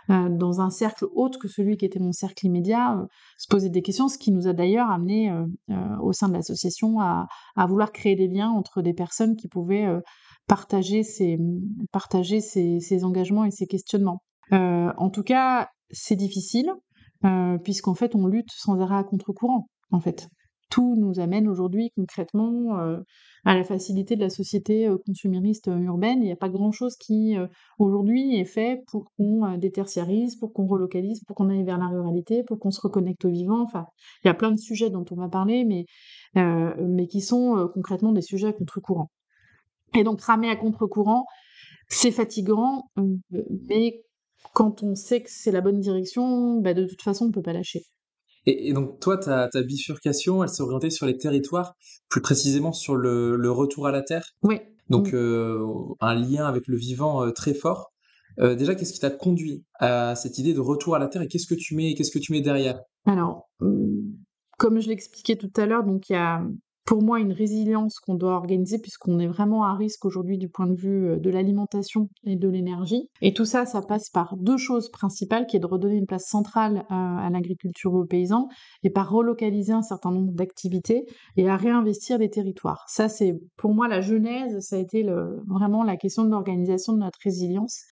euh, 0.09 0.29
dans 0.29 0.59
un 0.61 0.69
cercle 0.69 1.05
autre 1.15 1.39
que 1.39 1.47
celui 1.47 1.77
qui 1.77 1.85
était 1.85 1.99
mon 1.99 2.11
cercle 2.11 2.45
immédiat, 2.45 2.97
euh, 2.97 3.05
se 3.37 3.47
poser 3.47 3.69
des 3.69 3.81
questions, 3.81 4.09
ce 4.09 4.17
qui 4.17 4.31
nous 4.31 4.47
a 4.47 4.53
d'ailleurs 4.53 4.89
amené 4.89 5.31
euh, 5.31 5.97
au 6.01 6.11
sein 6.11 6.27
de 6.27 6.33
l'association 6.33 6.99
à, 6.99 7.27
vouloir 7.67 7.91
créer 7.91 8.15
des 8.15 8.27
liens 8.27 8.49
entre 8.49 8.81
des 8.81 8.93
personnes 8.93 9.35
qui 9.35 9.47
pouvaient 9.47 9.87
partager, 10.47 11.03
ces, 11.03 11.37
engagements 13.03 13.45
et 13.45 13.51
ces 13.51 13.67
questionnements. 13.67 14.21
en 14.51 15.09
tout 15.09 15.23
cas, 15.23 15.69
c'est 15.89 16.15
difficile, 16.15 16.71
puisqu'en 17.63 17.95
fait, 17.95 18.15
on 18.15 18.27
lutte 18.27 18.51
sans 18.51 18.81
arrêt 18.81 18.97
à 18.97 19.03
contre-courant, 19.03 19.69
en 19.91 19.99
fait 19.99 20.27
tout 20.73 20.95
nous 20.97 21.19
amène 21.19 21.47
aujourd'hui 21.47 21.91
concrètement 21.95 22.79
à 23.45 23.55
la 23.55 23.63
facilité 23.63 24.15
de 24.15 24.21
la 24.21 24.31
société 24.31 24.89
consumériste 25.05 25.67
urbaine. 25.67 26.17
Il 26.23 26.25
n'y 26.25 26.31
a 26.31 26.35
pas 26.35 26.49
grand-chose 26.49 26.95
qui 26.95 27.35
aujourd'hui 27.77 28.37
est 28.37 28.45
fait 28.45 28.83
pour 28.87 29.11
qu'on 29.15 29.55
détertiarise, 29.57 30.35
pour 30.35 30.51
qu'on 30.51 30.65
relocalise, 30.65 31.23
pour 31.25 31.35
qu'on 31.35 31.51
aille 31.51 31.63
vers 31.63 31.77
la 31.77 31.89
ruralité, 31.89 32.41
pour 32.43 32.57
qu'on 32.57 32.71
se 32.71 32.81
reconnecte 32.81 33.23
au 33.25 33.29
vivant. 33.29 33.61
Enfin, 33.61 33.85
il 34.23 34.27
y 34.27 34.31
a 34.31 34.33
plein 34.33 34.51
de 34.51 34.57
sujets 34.57 34.89
dont 34.89 35.05
on 35.11 35.15
va 35.15 35.29
parler, 35.29 35.63
mais, 35.63 35.85
mais 36.35 37.05
qui 37.05 37.21
sont 37.21 37.69
concrètement 37.71 38.11
des 38.11 38.23
sujets 38.23 38.47
à 38.47 38.53
contre-courant. 38.53 39.11
Et 39.95 40.03
donc 40.03 40.21
ramer 40.21 40.49
à 40.49 40.55
contre-courant, 40.55 41.27
c'est 41.87 42.09
fatigant, 42.09 42.89
mais 43.69 44.01
quand 44.55 44.81
on 44.81 44.95
sait 44.95 45.21
que 45.21 45.29
c'est 45.29 45.51
la 45.51 45.61
bonne 45.61 45.81
direction, 45.81 46.59
bah, 46.61 46.73
de 46.73 46.87
toute 46.87 47.03
façon, 47.03 47.25
on 47.25 47.27
ne 47.27 47.33
peut 47.33 47.43
pas 47.43 47.53
lâcher. 47.53 47.83
Et, 48.45 48.73
donc, 48.73 48.99
toi, 48.99 49.17
ta, 49.17 49.47
ta, 49.47 49.61
bifurcation, 49.61 50.43
elle 50.43 50.49
s'est 50.49 50.63
orientée 50.63 50.89
sur 50.89 51.05
les 51.05 51.17
territoires, 51.17 51.75
plus 52.09 52.21
précisément 52.21 52.73
sur 52.73 52.95
le, 52.95 53.51
retour 53.51 53.87
à 53.87 53.91
la 53.91 54.01
terre. 54.01 54.25
Oui. 54.43 54.59
Donc, 54.89 55.13
euh, 55.13 55.65
un 56.01 56.15
lien 56.15 56.45
avec 56.45 56.67
le 56.67 56.75
vivant 56.75 57.23
euh, 57.23 57.31
très 57.31 57.53
fort. 57.53 57.93
Euh, 58.39 58.55
déjà, 58.55 58.75
qu'est-ce 58.75 58.93
qui 58.93 58.99
t'a 58.99 59.11
conduit 59.11 59.63
à 59.79 60.15
cette 60.15 60.37
idée 60.37 60.53
de 60.53 60.59
retour 60.59 60.95
à 60.95 60.99
la 60.99 61.07
terre 61.07 61.21
et 61.21 61.27
qu'est-ce 61.27 61.47
que 61.47 61.55
tu 61.55 61.75
mets, 61.75 61.93
qu'est-ce 61.93 62.11
que 62.11 62.19
tu 62.19 62.31
mets 62.31 62.41
derrière? 62.41 62.81
Alors, 63.05 63.49
comme 64.57 64.79
je 64.79 64.89
l'expliquais 64.89 65.35
tout 65.35 65.51
à 65.55 65.65
l'heure, 65.65 65.83
donc 65.83 66.09
il 66.09 66.13
y 66.13 66.15
a 66.15 66.43
pour 66.85 67.01
moi 67.01 67.19
une 67.19 67.31
résilience 67.31 67.99
qu'on 67.99 68.15
doit 68.15 68.35
organiser 68.35 68.77
puisqu'on 68.79 69.19
est 69.19 69.27
vraiment 69.27 69.63
à 69.63 69.73
risque 69.75 70.05
aujourd'hui 70.05 70.37
du 70.37 70.49
point 70.49 70.67
de 70.67 70.75
vue 70.75 71.09
euh, 71.09 71.17
de 71.17 71.29
l'alimentation 71.29 72.09
et 72.25 72.35
de 72.35 72.49
l'énergie. 72.49 73.09
Et 73.21 73.33
tout 73.33 73.45
ça, 73.45 73.65
ça 73.65 73.81
passe 73.81 74.09
par 74.09 74.35
deux 74.37 74.57
choses 74.57 74.89
principales, 74.89 75.47
qui 75.47 75.57
est 75.57 75.59
de 75.59 75.65
redonner 75.65 75.95
une 75.95 76.05
place 76.05 76.27
centrale 76.27 76.85
à, 76.89 77.29
l'agriculture 77.31 77.93
aux 77.93 78.05
paysans 78.05 78.47
et 78.83 78.89
par 78.89 79.09
relocaliser 79.09 79.73
un 79.73 79.81
certain 79.81 80.11
nombre 80.11 80.33
d'activités 80.33 81.05
et 81.37 81.49
à 81.49 81.57
réinvestir 81.57 82.17
les 82.17 82.29
territoires. 82.29 82.85
Ça, 82.87 83.09
c'est 83.09 83.39
pour 83.57 83.73
moi 83.73 83.87
la 83.87 84.01
genèse, 84.01 84.59
ça 84.59 84.75
a 84.75 84.79
été 84.79 85.03
vraiment 85.47 85.83
la 85.83 85.97
question 85.97 86.25
de 86.25 86.29
l'organisation 86.29 86.93
de 86.93 86.99
notre 86.99 87.19
résilience. 87.23 87.92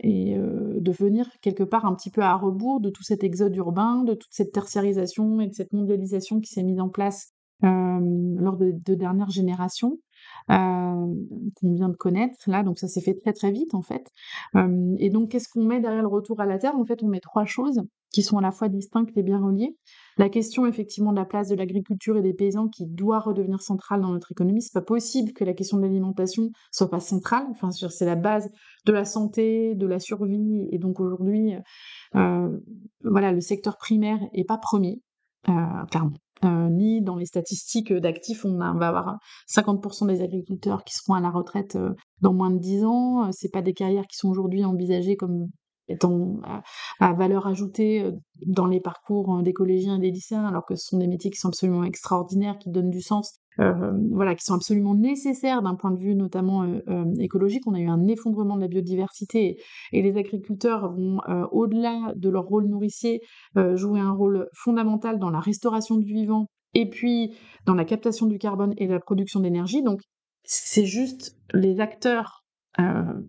Et 0.00 0.36
euh, 0.36 0.78
de 0.80 0.92
venir 0.92 1.28
quelque 1.40 1.62
part 1.62 1.86
un 1.86 1.94
petit 1.94 2.10
peu 2.10 2.22
à 2.22 2.34
rebours 2.36 2.80
de 2.80 2.90
tout 2.90 3.02
cet 3.02 3.24
exode 3.24 3.56
urbain, 3.56 4.04
de 4.04 4.14
toute 4.14 4.32
cette 4.32 4.52
tertiarisation 4.52 5.40
et 5.40 5.48
de 5.48 5.54
cette 5.54 5.72
mondialisation 5.72 6.40
qui 6.40 6.52
s'est 6.52 6.62
mise 6.62 6.80
en 6.80 6.88
place 6.88 7.32
lors 7.62 8.56
de, 8.56 8.72
de 8.72 8.94
dernières 8.94 9.30
générations. 9.30 9.98
Qu'on 10.48 11.74
vient 11.74 11.88
de 11.88 11.96
connaître 11.96 12.36
là, 12.46 12.62
donc 12.62 12.78
ça 12.78 12.88
s'est 12.88 13.00
fait 13.00 13.14
très 13.14 13.32
très 13.32 13.50
vite 13.50 13.74
en 13.74 13.82
fait. 13.82 14.10
Et 14.98 15.10
donc 15.10 15.30
qu'est-ce 15.30 15.48
qu'on 15.48 15.64
met 15.64 15.80
derrière 15.80 16.02
le 16.02 16.08
retour 16.08 16.40
à 16.40 16.46
la 16.46 16.58
terre? 16.58 16.76
En 16.76 16.84
fait, 16.84 17.02
on 17.02 17.08
met 17.08 17.20
trois 17.20 17.44
choses 17.44 17.82
qui 18.12 18.22
sont 18.22 18.38
à 18.38 18.40
la 18.40 18.50
fois 18.50 18.68
distinctes 18.68 19.16
et 19.16 19.22
bien 19.22 19.38
reliées. 19.38 19.76
La 20.16 20.28
question 20.28 20.66
effectivement 20.66 21.12
de 21.12 21.18
la 21.18 21.24
place 21.24 21.48
de 21.48 21.54
l'agriculture 21.54 22.16
et 22.16 22.22
des 22.22 22.32
paysans 22.32 22.68
qui 22.68 22.86
doit 22.86 23.18
redevenir 23.18 23.60
centrale 23.60 24.00
dans 24.00 24.12
notre 24.12 24.32
économie. 24.32 24.62
C'est 24.62 24.72
pas 24.72 24.80
possible 24.84 25.32
que 25.32 25.44
la 25.44 25.52
question 25.52 25.76
de 25.76 25.82
l'alimentation 25.82 26.50
soit 26.70 26.90
pas 26.90 27.00
centrale. 27.00 27.46
Enfin, 27.50 27.70
c'est 27.70 28.06
la 28.06 28.16
base 28.16 28.48
de 28.86 28.92
la 28.92 29.04
santé, 29.04 29.74
de 29.74 29.86
la 29.86 29.98
survie, 29.98 30.68
et 30.70 30.78
donc 30.78 31.00
aujourd'hui, 31.00 31.54
voilà, 32.12 33.32
le 33.32 33.40
secteur 33.40 33.76
primaire 33.76 34.20
est 34.32 34.44
pas 34.44 34.58
premier, 34.58 35.02
euh, 35.48 35.52
clairement. 35.90 36.16
Euh, 36.44 36.68
ni 36.68 37.00
dans 37.00 37.16
les 37.16 37.24
statistiques 37.24 37.92
d'actifs, 37.92 38.44
on, 38.44 38.58
va 38.58 38.88
avoir 38.88 39.18
50% 39.48 40.06
des 40.06 40.20
agriculteurs 40.20 40.84
qui 40.84 40.94
seront 40.94 41.14
à 41.14 41.20
la 41.20 41.30
retraite 41.30 41.76
euh, 41.76 41.94
dans 42.20 42.34
moins 42.34 42.50
de 42.50 42.58
10 42.58 42.84
ans. 42.84 43.24
Euh, 43.24 43.30
c'est 43.32 43.50
pas 43.50 43.62
des 43.62 43.72
carrières 43.72 44.06
qui 44.06 44.16
sont 44.16 44.28
aujourd'hui 44.28 44.64
envisagées 44.64 45.16
comme 45.16 45.48
étant 45.88 46.40
à, 47.00 47.12
valeur 47.14 47.46
ajoutée 47.46 48.10
dans 48.44 48.66
les 48.66 48.80
parcours 48.80 49.40
des 49.42 49.52
collégiens 49.52 49.96
et 49.96 50.00
des 50.00 50.10
lycéens, 50.10 50.44
alors 50.44 50.66
que 50.66 50.74
ce 50.74 50.84
sont 50.84 50.98
des 50.98 51.06
métiers 51.06 51.30
qui 51.30 51.38
sont 51.38 51.48
absolument 51.48 51.84
extraordinaires, 51.84 52.58
qui 52.58 52.70
donnent 52.70 52.90
du 52.90 53.00
sens, 53.00 53.38
voilà, 53.58 54.34
qui 54.34 54.44
sont 54.44 54.54
absolument 54.54 54.94
nécessaires 54.94 55.62
d'un 55.62 55.74
point 55.74 55.90
de 55.90 55.98
vue 55.98 56.14
notamment 56.14 56.66
écologique. 57.18 57.66
On 57.66 57.74
a 57.74 57.80
eu 57.80 57.88
un 57.88 58.06
effondrement 58.06 58.56
de 58.56 58.60
la 58.60 58.68
biodiversité 58.68 59.58
et, 59.92 60.02
les 60.02 60.16
agriculteurs 60.16 60.92
vont, 60.92 61.20
au-delà 61.52 62.12
de 62.16 62.28
leur 62.28 62.44
rôle 62.44 62.66
nourricier, 62.66 63.20
jouer 63.74 64.00
un 64.00 64.12
rôle 64.12 64.48
fondamental 64.54 65.18
dans 65.18 65.30
la 65.30 65.40
restauration 65.40 65.96
du 65.96 66.12
vivant 66.12 66.46
et 66.74 66.90
puis 66.90 67.34
dans 67.64 67.74
la 67.74 67.84
captation 67.84 68.26
du 68.26 68.38
carbone 68.38 68.74
et 68.76 68.86
la 68.86 69.00
production 69.00 69.40
d'énergie. 69.40 69.82
Donc 69.82 70.00
c'est 70.44 70.84
juste 70.84 71.36
les 71.54 71.80
acteurs, 71.80 72.44
on 72.78 73.24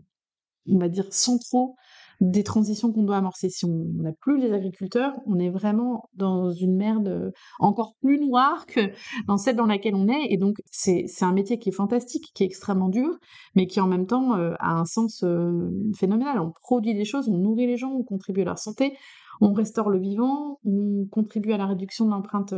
va 0.67 0.89
dire, 0.89 1.05
centraux 1.11 1.75
des 2.19 2.43
transitions 2.43 2.91
qu'on 2.91 3.03
doit 3.03 3.17
amorcer. 3.17 3.49
Si 3.49 3.65
on 3.65 3.85
n'a 3.95 4.11
plus 4.11 4.37
les 4.39 4.51
agriculteurs, 4.51 5.13
on 5.25 5.39
est 5.39 5.49
vraiment 5.49 6.09
dans 6.15 6.51
une 6.51 6.75
merde 6.75 7.07
euh, 7.07 7.31
encore 7.59 7.93
plus 8.01 8.19
noire 8.19 8.65
que 8.65 8.91
dans 9.27 9.37
celle 9.37 9.55
dans 9.55 9.65
laquelle 9.65 9.95
on 9.95 10.07
est. 10.07 10.31
Et 10.31 10.37
donc, 10.37 10.55
c'est 10.71 11.05
un 11.21 11.33
métier 11.33 11.59
qui 11.59 11.69
est 11.69 11.73
fantastique, 11.73 12.31
qui 12.33 12.43
est 12.43 12.47
extrêmement 12.47 12.89
dur, 12.89 13.17
mais 13.55 13.67
qui 13.67 13.79
en 13.79 13.87
même 13.87 14.07
temps 14.07 14.35
euh, 14.35 14.53
a 14.59 14.73
un 14.73 14.85
sens 14.85 15.23
euh, 15.23 15.69
phénoménal. 15.95 16.39
On 16.39 16.51
produit 16.61 16.93
des 16.93 17.05
choses, 17.05 17.29
on 17.29 17.37
nourrit 17.37 17.67
les 17.67 17.77
gens, 17.77 17.91
on 17.91 18.03
contribue 18.03 18.41
à 18.41 18.45
leur 18.45 18.59
santé, 18.59 18.97
on 19.41 19.53
restaure 19.53 19.89
le 19.89 19.99
vivant, 19.99 20.59
on 20.65 21.05
contribue 21.11 21.53
à 21.53 21.57
la 21.57 21.67
réduction 21.67 22.05
de 22.05 22.11
l'empreinte 22.11 22.53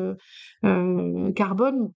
carbone 1.36 1.92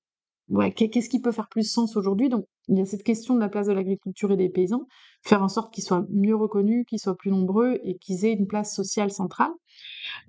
qu'est-ce 0.75 1.09
qui 1.09 1.21
peut 1.21 1.31
faire 1.31 1.49
plus 1.49 1.69
sens 1.69 1.95
aujourd'hui? 1.95 2.29
Donc, 2.29 2.45
il 2.67 2.77
y 2.77 2.81
a 2.81 2.85
cette 2.85 3.03
question 3.03 3.35
de 3.35 3.39
la 3.39 3.49
place 3.49 3.67
de 3.67 3.73
l'agriculture 3.73 4.31
et 4.31 4.37
des 4.37 4.49
paysans, 4.49 4.87
faire 5.21 5.43
en 5.43 5.49
sorte 5.49 5.73
qu'ils 5.73 5.83
soient 5.83 6.05
mieux 6.09 6.35
reconnus, 6.35 6.85
qu'ils 6.87 6.99
soient 6.99 7.15
plus 7.15 7.31
nombreux 7.31 7.79
et 7.83 7.97
qu'ils 7.97 8.25
aient 8.25 8.33
une 8.33 8.47
place 8.47 8.75
sociale 8.75 9.11
centrale. 9.11 9.51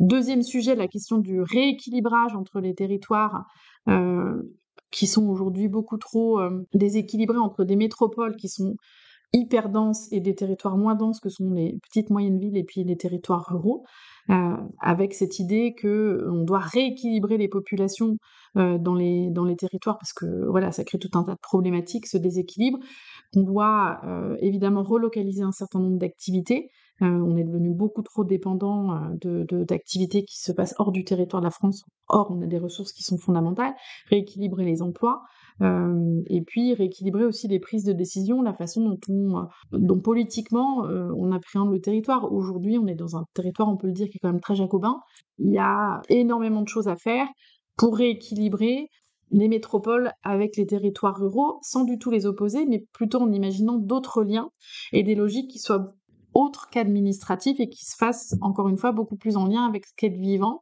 Deuxième 0.00 0.42
sujet, 0.42 0.74
la 0.74 0.88
question 0.88 1.18
du 1.18 1.40
rééquilibrage 1.40 2.34
entre 2.34 2.60
les 2.60 2.74
territoires 2.74 3.44
euh, 3.88 4.42
qui 4.90 5.06
sont 5.06 5.28
aujourd'hui 5.28 5.68
beaucoup 5.68 5.98
trop 5.98 6.40
euh, 6.40 6.66
déséquilibrés 6.72 7.38
entre 7.38 7.64
des 7.64 7.76
métropoles 7.76 8.36
qui 8.36 8.48
sont 8.48 8.76
hyper 9.32 9.68
denses 9.68 10.10
et 10.12 10.20
des 10.20 10.34
territoires 10.34 10.76
moins 10.76 10.94
denses 10.94 11.20
que 11.20 11.28
sont 11.28 11.50
les 11.50 11.78
petites 11.82 12.10
moyennes 12.10 12.38
villes 12.38 12.56
et 12.56 12.62
puis 12.62 12.84
les 12.84 12.96
territoires 12.96 13.46
ruraux. 13.48 13.84
Euh, 14.30 14.56
avec 14.80 15.12
cette 15.12 15.38
idée 15.38 15.74
que 15.74 16.26
on 16.30 16.44
doit 16.44 16.58
rééquilibrer 16.58 17.36
les 17.36 17.48
populations 17.48 18.16
euh, 18.56 18.78
dans, 18.78 18.94
les, 18.94 19.28
dans 19.28 19.44
les 19.44 19.54
territoires 19.54 19.98
parce 19.98 20.14
que 20.14 20.46
voilà, 20.48 20.72
ça 20.72 20.82
crée 20.82 20.98
tout 20.98 21.10
un 21.12 21.24
tas 21.24 21.34
de 21.34 21.40
problématiques, 21.42 22.06
ce 22.06 22.16
déséquilibre, 22.16 22.78
qu'on 23.34 23.42
doit 23.42 24.00
euh, 24.04 24.36
évidemment 24.40 24.82
relocaliser 24.82 25.42
un 25.42 25.52
certain 25.52 25.78
nombre 25.78 25.98
d'activités. 25.98 26.70
On 27.00 27.36
est 27.36 27.44
devenu 27.44 27.72
beaucoup 27.72 28.02
trop 28.02 28.24
dépendant 28.24 28.98
d'activités 29.22 30.20
de, 30.20 30.26
qui 30.26 30.40
se 30.40 30.52
passent 30.52 30.74
hors 30.78 30.92
du 30.92 31.04
territoire 31.04 31.42
de 31.42 31.46
la 31.46 31.50
France. 31.50 31.84
Or, 32.08 32.30
on 32.30 32.40
a 32.42 32.46
des 32.46 32.58
ressources 32.58 32.92
qui 32.92 33.02
sont 33.02 33.18
fondamentales. 33.18 33.74
Rééquilibrer 34.10 34.64
les 34.64 34.82
emplois, 34.82 35.22
euh, 35.62 36.22
et 36.26 36.42
puis 36.42 36.74
rééquilibrer 36.74 37.24
aussi 37.24 37.46
les 37.46 37.60
prises 37.60 37.84
de 37.84 37.92
décision, 37.92 38.42
la 38.42 38.54
façon 38.54 38.88
dont, 38.88 38.98
on, 39.08 39.38
euh, 39.38 39.42
dont 39.72 40.00
politiquement 40.00 40.86
euh, 40.86 41.10
on 41.16 41.32
appréhende 41.32 41.72
le 41.72 41.80
territoire. 41.80 42.32
Aujourd'hui, 42.32 42.78
on 42.78 42.86
est 42.86 42.94
dans 42.94 43.16
un 43.16 43.24
territoire, 43.34 43.68
on 43.68 43.76
peut 43.76 43.86
le 43.86 43.92
dire, 43.92 44.08
qui 44.08 44.16
est 44.16 44.20
quand 44.20 44.32
même 44.32 44.40
très 44.40 44.56
jacobin. 44.56 45.00
Il 45.38 45.52
y 45.52 45.58
a 45.58 46.02
énormément 46.08 46.62
de 46.62 46.68
choses 46.68 46.88
à 46.88 46.96
faire 46.96 47.26
pour 47.76 47.96
rééquilibrer 47.96 48.88
les 49.30 49.48
métropoles 49.48 50.12
avec 50.22 50.56
les 50.56 50.66
territoires 50.66 51.18
ruraux, 51.18 51.58
sans 51.62 51.84
du 51.84 51.98
tout 51.98 52.10
les 52.10 52.26
opposer, 52.26 52.66
mais 52.66 52.86
plutôt 52.92 53.20
en 53.20 53.32
imaginant 53.32 53.78
d'autres 53.78 54.22
liens 54.22 54.50
et 54.92 55.02
des 55.02 55.14
logiques 55.14 55.50
qui 55.50 55.58
soient 55.58 55.94
autres 56.34 56.68
qu'administratifs 56.70 57.60
et 57.60 57.68
qui 57.68 57.84
se 57.84 57.96
fassent, 57.96 58.34
encore 58.40 58.68
une 58.68 58.76
fois, 58.76 58.92
beaucoup 58.92 59.16
plus 59.16 59.36
en 59.36 59.46
lien 59.46 59.64
avec 59.64 59.86
ce 59.86 59.92
qu'est 59.96 60.08
le 60.08 60.18
vivant 60.18 60.60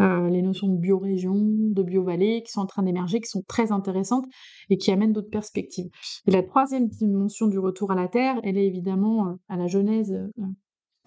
euh, 0.00 0.30
les 0.30 0.42
notions 0.42 0.68
de 0.68 0.78
biorégion, 0.78 1.34
de 1.36 1.82
biovallée, 1.82 2.42
qui 2.42 2.52
sont 2.52 2.60
en 2.60 2.66
train 2.66 2.82
d'émerger, 2.82 3.20
qui 3.20 3.28
sont 3.28 3.42
très 3.46 3.72
intéressantes 3.72 4.26
et 4.70 4.78
qui 4.78 4.90
amènent 4.90 5.12
d'autres 5.12 5.30
perspectives. 5.30 5.90
Et 6.26 6.30
la 6.30 6.42
troisième 6.42 6.88
dimension 6.88 7.46
du 7.46 7.58
retour 7.58 7.90
à 7.90 7.94
la 7.94 8.08
Terre, 8.08 8.40
elle 8.42 8.56
est 8.56 8.66
évidemment 8.66 9.28
euh, 9.28 9.34
à 9.48 9.56
la 9.56 9.66
genèse 9.66 10.12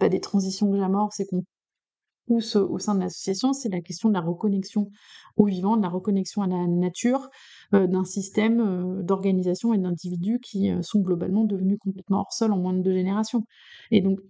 euh, 0.02 0.08
des 0.08 0.20
transitions 0.20 0.70
que 0.70 0.76
j'amorce 0.76 1.20
et 1.20 1.26
qu'on 1.26 1.44
pousse 2.26 2.56
au 2.56 2.78
sein 2.78 2.94
de 2.94 3.00
l'association, 3.00 3.52
c'est 3.52 3.68
la 3.68 3.80
question 3.80 4.08
de 4.08 4.14
la 4.14 4.20
reconnexion 4.20 4.90
au 5.36 5.46
vivant, 5.46 5.76
de 5.76 5.82
la 5.82 5.88
reconnexion 5.88 6.42
à 6.42 6.46
la 6.46 6.66
nature, 6.66 7.28
d'un 7.72 8.04
système 8.04 9.02
d'organisation 9.02 9.74
et 9.74 9.78
d'individus 9.78 10.38
qui 10.40 10.70
sont 10.82 11.00
globalement 11.00 11.44
devenus 11.44 11.78
complètement 11.80 12.20
hors 12.20 12.32
sol 12.32 12.52
en 12.52 12.58
moins 12.58 12.72
de 12.72 12.82
deux 12.82 12.92
générations. 12.92 13.44
Et 13.90 14.00
donc, 14.00 14.20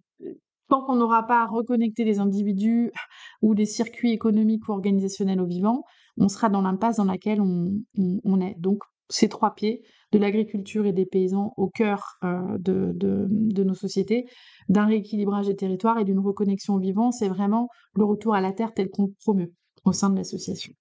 Tant 0.68 0.82
qu'on 0.82 0.96
n'aura 0.96 1.26
pas 1.26 1.46
reconnecté 1.46 2.04
les 2.04 2.18
individus 2.18 2.90
ou 3.42 3.52
les 3.52 3.66
circuits 3.66 4.12
économiques 4.12 4.68
ou 4.68 4.72
organisationnels 4.72 5.40
au 5.40 5.46
vivant, 5.46 5.84
on 6.16 6.28
sera 6.28 6.48
dans 6.48 6.62
l'impasse 6.62 6.96
dans 6.96 7.04
laquelle 7.04 7.40
on, 7.40 8.40
est. 8.40 8.54
Donc, 8.58 8.82
ces 9.10 9.28
trois 9.28 9.54
pieds, 9.54 9.82
de 10.12 10.18
l'agriculture 10.18 10.86
et 10.86 10.92
des 10.92 11.06
paysans 11.06 11.52
au 11.56 11.68
cœur 11.68 12.18
euh, 12.22 12.56
de, 12.58 13.62
nos 13.62 13.74
sociétés, 13.74 14.26
d'un 14.68 14.86
rééquilibrage 14.86 15.46
des 15.46 15.56
territoires 15.56 15.98
et 15.98 16.04
d'une 16.04 16.20
reconnexion 16.20 16.74
au 16.74 16.78
vivant, 16.78 17.10
c'est 17.10 17.28
vraiment 17.28 17.68
le 17.94 18.04
retour 18.04 18.34
à 18.34 18.40
la 18.40 18.52
terre 18.52 18.72
tel 18.72 18.88
qu'on 18.90 19.08
promeut 19.24 19.52
au 19.84 19.92
sein 19.92 20.08
de 20.08 20.16
l'association. 20.16 20.72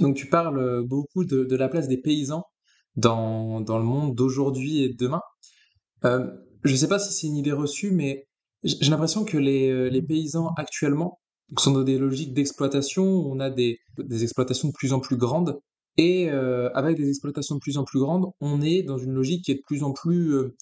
Donc 0.00 0.16
tu 0.16 0.28
parles 0.28 0.82
beaucoup 0.84 1.24
de, 1.24 1.56
la 1.56 1.68
place 1.68 1.88
des 1.88 1.98
paysans 1.98 2.44
dans, 2.96 3.60
le 3.60 3.84
monde 3.84 4.14
d'aujourd'hui 4.14 4.82
et 4.82 4.88
de 4.90 4.96
demain. 4.96 5.20
Euh, 6.04 6.26
je 6.64 6.72
ne 6.72 6.76
sais 6.76 6.88
pas 6.88 6.98
si 6.98 7.12
c'est 7.12 7.26
une 7.26 7.36
idée 7.36 7.52
reçue, 7.52 7.90
mais 7.90 8.26
j'ai 8.64 8.90
l'impression 8.90 9.24
que 9.24 9.38
les, 9.38 9.70
euh, 9.70 9.88
les, 9.88 10.02
paysans 10.02 10.52
actuellement 10.56 11.20
sont 11.58 11.82
des 11.82 11.98
logiques 11.98 12.32
d'exploitation, 12.32 13.04
on 13.04 13.40
a 13.40 13.50
des, 13.50 13.78
des 13.98 14.22
exploitations 14.22 14.68
de 14.68 14.72
plus 14.72 14.92
en 14.92 15.00
plus 15.00 15.16
grandes, 15.16 15.60
et 15.96 16.30
euh, 16.30 16.70
avec 16.74 16.96
des 16.96 17.08
exploitations 17.08 17.56
de 17.56 17.60
plus 17.60 17.76
en 17.76 17.84
plus 17.84 18.00
grandes, 18.00 18.26
on 18.40 18.62
est 18.62 18.82
dans 18.82 18.98
une 18.98 19.12
logique 19.12 19.44
qui 19.44 19.52
est 19.52 19.56
de 19.56 19.62
plus 19.66 19.82
en 19.82 19.92
plus 19.92 20.34
euh, 20.34 20.56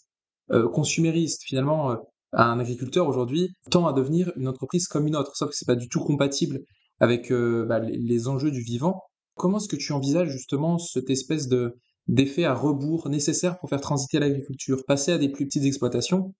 euh, 0.50 0.68
consumériste. 0.68 1.42
Finalement, 1.44 1.96
un 2.32 2.58
agriculteur 2.58 3.06
aujourd'hui 3.06 3.52
tend 3.70 3.86
à 3.86 3.92
devenir 3.92 4.32
une 4.36 4.48
entreprise 4.48 4.88
comme 4.88 5.06
une 5.06 5.16
autre, 5.16 5.36
sauf 5.36 5.50
que 5.50 5.56
c'est 5.56 5.66
pas 5.66 5.76
du 5.76 5.88
tout 5.88 6.00
compatible 6.00 6.60
avec 7.00 7.32
bah, 7.32 7.80
les, 7.80 8.28
enjeux 8.28 8.50
du 8.50 8.60
vivant. 8.60 9.02
Comment 9.36 9.58
est-ce 9.58 9.68
que 9.68 9.76
tu 9.76 9.92
envisages 9.92 10.30
justement 10.30 10.78
cette 10.78 11.10
espèce 11.10 11.48
de 11.48 11.76
d'effet 12.08 12.44
à 12.44 12.54
rebours 12.54 13.08
nécessaire 13.08 13.58
pour 13.58 13.68
faire 13.68 13.80
transiter 13.80 14.18
l'agriculture, 14.18 14.84
passer 14.86 15.12
à 15.12 15.18
des 15.18 15.28
plus 15.28 15.46
petites 15.46 15.64
exploitations, 15.64 16.34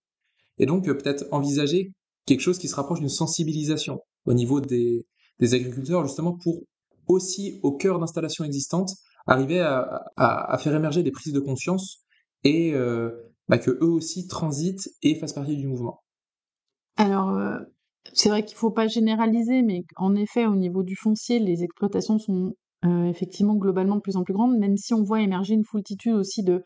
et 0.58 0.66
donc 0.66 0.84
peut-être 0.84 1.26
envisager 1.30 1.92
quelque 2.26 2.40
chose 2.40 2.58
qui 2.58 2.68
se 2.68 2.74
rapproche 2.74 3.00
d'une 3.00 3.08
sensibilisation 3.08 4.00
au 4.26 4.34
niveau 4.34 4.60
des, 4.60 5.06
des 5.38 5.54
agriculteurs 5.54 6.06
justement 6.06 6.36
pour 6.36 6.62
aussi 7.08 7.58
au 7.62 7.72
cœur 7.72 7.98
d'installations 7.98 8.44
existantes, 8.44 8.92
arriver 9.26 9.60
à, 9.60 10.58
faire 10.58 10.74
émerger 10.74 11.02
des 11.02 11.10
prises 11.10 11.32
de 11.32 11.40
conscience 11.40 12.04
et 12.44 12.72
euh, 12.74 13.10
bah, 13.48 13.58
que 13.58 13.70
eux 13.70 13.90
aussi 13.90 14.26
transitent 14.28 14.88
et 15.02 15.14
fassent 15.16 15.32
partie 15.32 15.56
du 15.56 15.66
mouvement? 15.66 16.02
Alors, 16.96 17.30
euh, 17.30 17.58
c'est 18.12 18.28
vrai 18.28 18.44
qu'il 18.44 18.54
ne 18.54 18.58
faut 18.58 18.70
pas 18.70 18.86
généraliser, 18.86 19.62
mais 19.62 19.84
en 19.96 20.14
effet, 20.14 20.46
au 20.46 20.56
niveau 20.56 20.82
du 20.82 20.96
foncier, 20.96 21.38
les 21.38 21.62
exploitations 21.62 22.18
sont 22.18 22.54
euh, 22.86 23.04
effectivement 23.04 23.56
globalement 23.56 23.96
de 23.96 24.00
plus 24.00 24.16
en 24.16 24.24
plus 24.24 24.32
grandes, 24.32 24.56
même 24.56 24.78
si 24.78 24.94
on 24.94 25.02
voit 25.02 25.20
émerger 25.20 25.52
une 25.52 25.64
foultitude 25.64 26.14
aussi 26.14 26.42
de, 26.42 26.64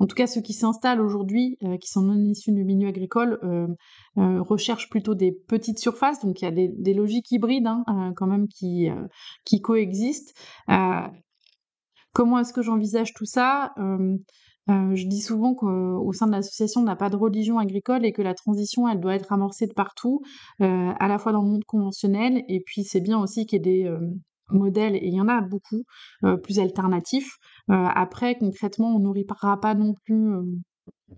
en 0.00 0.06
tout 0.06 0.16
cas 0.16 0.26
ceux 0.26 0.40
qui 0.40 0.54
s'installent 0.54 1.00
aujourd'hui, 1.00 1.56
euh, 1.62 1.76
qui 1.78 1.88
sont 1.88 2.02
non 2.02 2.18
issus 2.18 2.50
du 2.50 2.64
milieu 2.64 2.88
agricole, 2.88 3.38
euh, 3.44 4.42
recherchent 4.42 4.90
plutôt 4.90 5.14
des 5.14 5.30
petites 5.30 5.78
surfaces, 5.78 6.20
donc 6.20 6.42
il 6.42 6.46
y 6.46 6.48
a 6.48 6.50
des, 6.50 6.94
logiques 6.94 7.30
hybrides 7.30 7.68
hein, 7.68 7.84
quand 8.16 8.26
même 8.26 8.48
qui, 8.48 8.88
qui 9.44 9.60
coexistent. 9.60 10.34
comment 12.12 12.40
est-ce 12.40 12.52
que 12.52 12.62
j'envisage 12.62 13.14
tout 13.14 13.24
ça? 13.24 13.72
Je 14.68 15.06
dis 15.06 15.20
souvent 15.20 15.54
qu'au 15.54 16.12
sein 16.12 16.26
de 16.26 16.32
l'association, 16.32 16.82
on 16.82 16.84
n'a 16.84 16.96
pas 16.96 17.10
de 17.10 17.16
religion 17.16 17.58
agricole 17.58 18.04
et 18.04 18.12
que 18.12 18.22
la 18.22 18.34
transition, 18.34 18.88
elle 18.88 19.00
doit 19.00 19.14
être 19.14 19.32
amorcée 19.32 19.66
de 19.66 19.72
partout, 19.72 20.22
à 20.60 21.08
la 21.08 21.18
fois 21.18 21.32
dans 21.32 21.42
le 21.42 21.48
monde 21.48 21.64
conventionnel, 21.64 22.42
et 22.48 22.60
puis 22.64 22.84
c'est 22.84 23.00
bien 23.00 23.20
aussi 23.20 23.46
qu'il 23.46 23.66
y 23.66 23.70
ait 23.70 23.84
des, 23.84 23.96
modèles, 24.54 24.96
et 24.96 25.06
il 25.06 25.14
y 25.14 25.20
en 25.20 25.28
a 25.28 25.40
beaucoup, 25.40 25.84
euh, 26.24 26.36
plus 26.36 26.58
alternatifs. 26.58 27.36
Euh, 27.70 27.86
après, 27.94 28.36
concrètement, 28.36 28.94
on 28.94 28.98
nourrira 28.98 29.60
pas 29.60 29.74
non 29.74 29.94
plus 30.04 30.32
euh, 30.32 30.42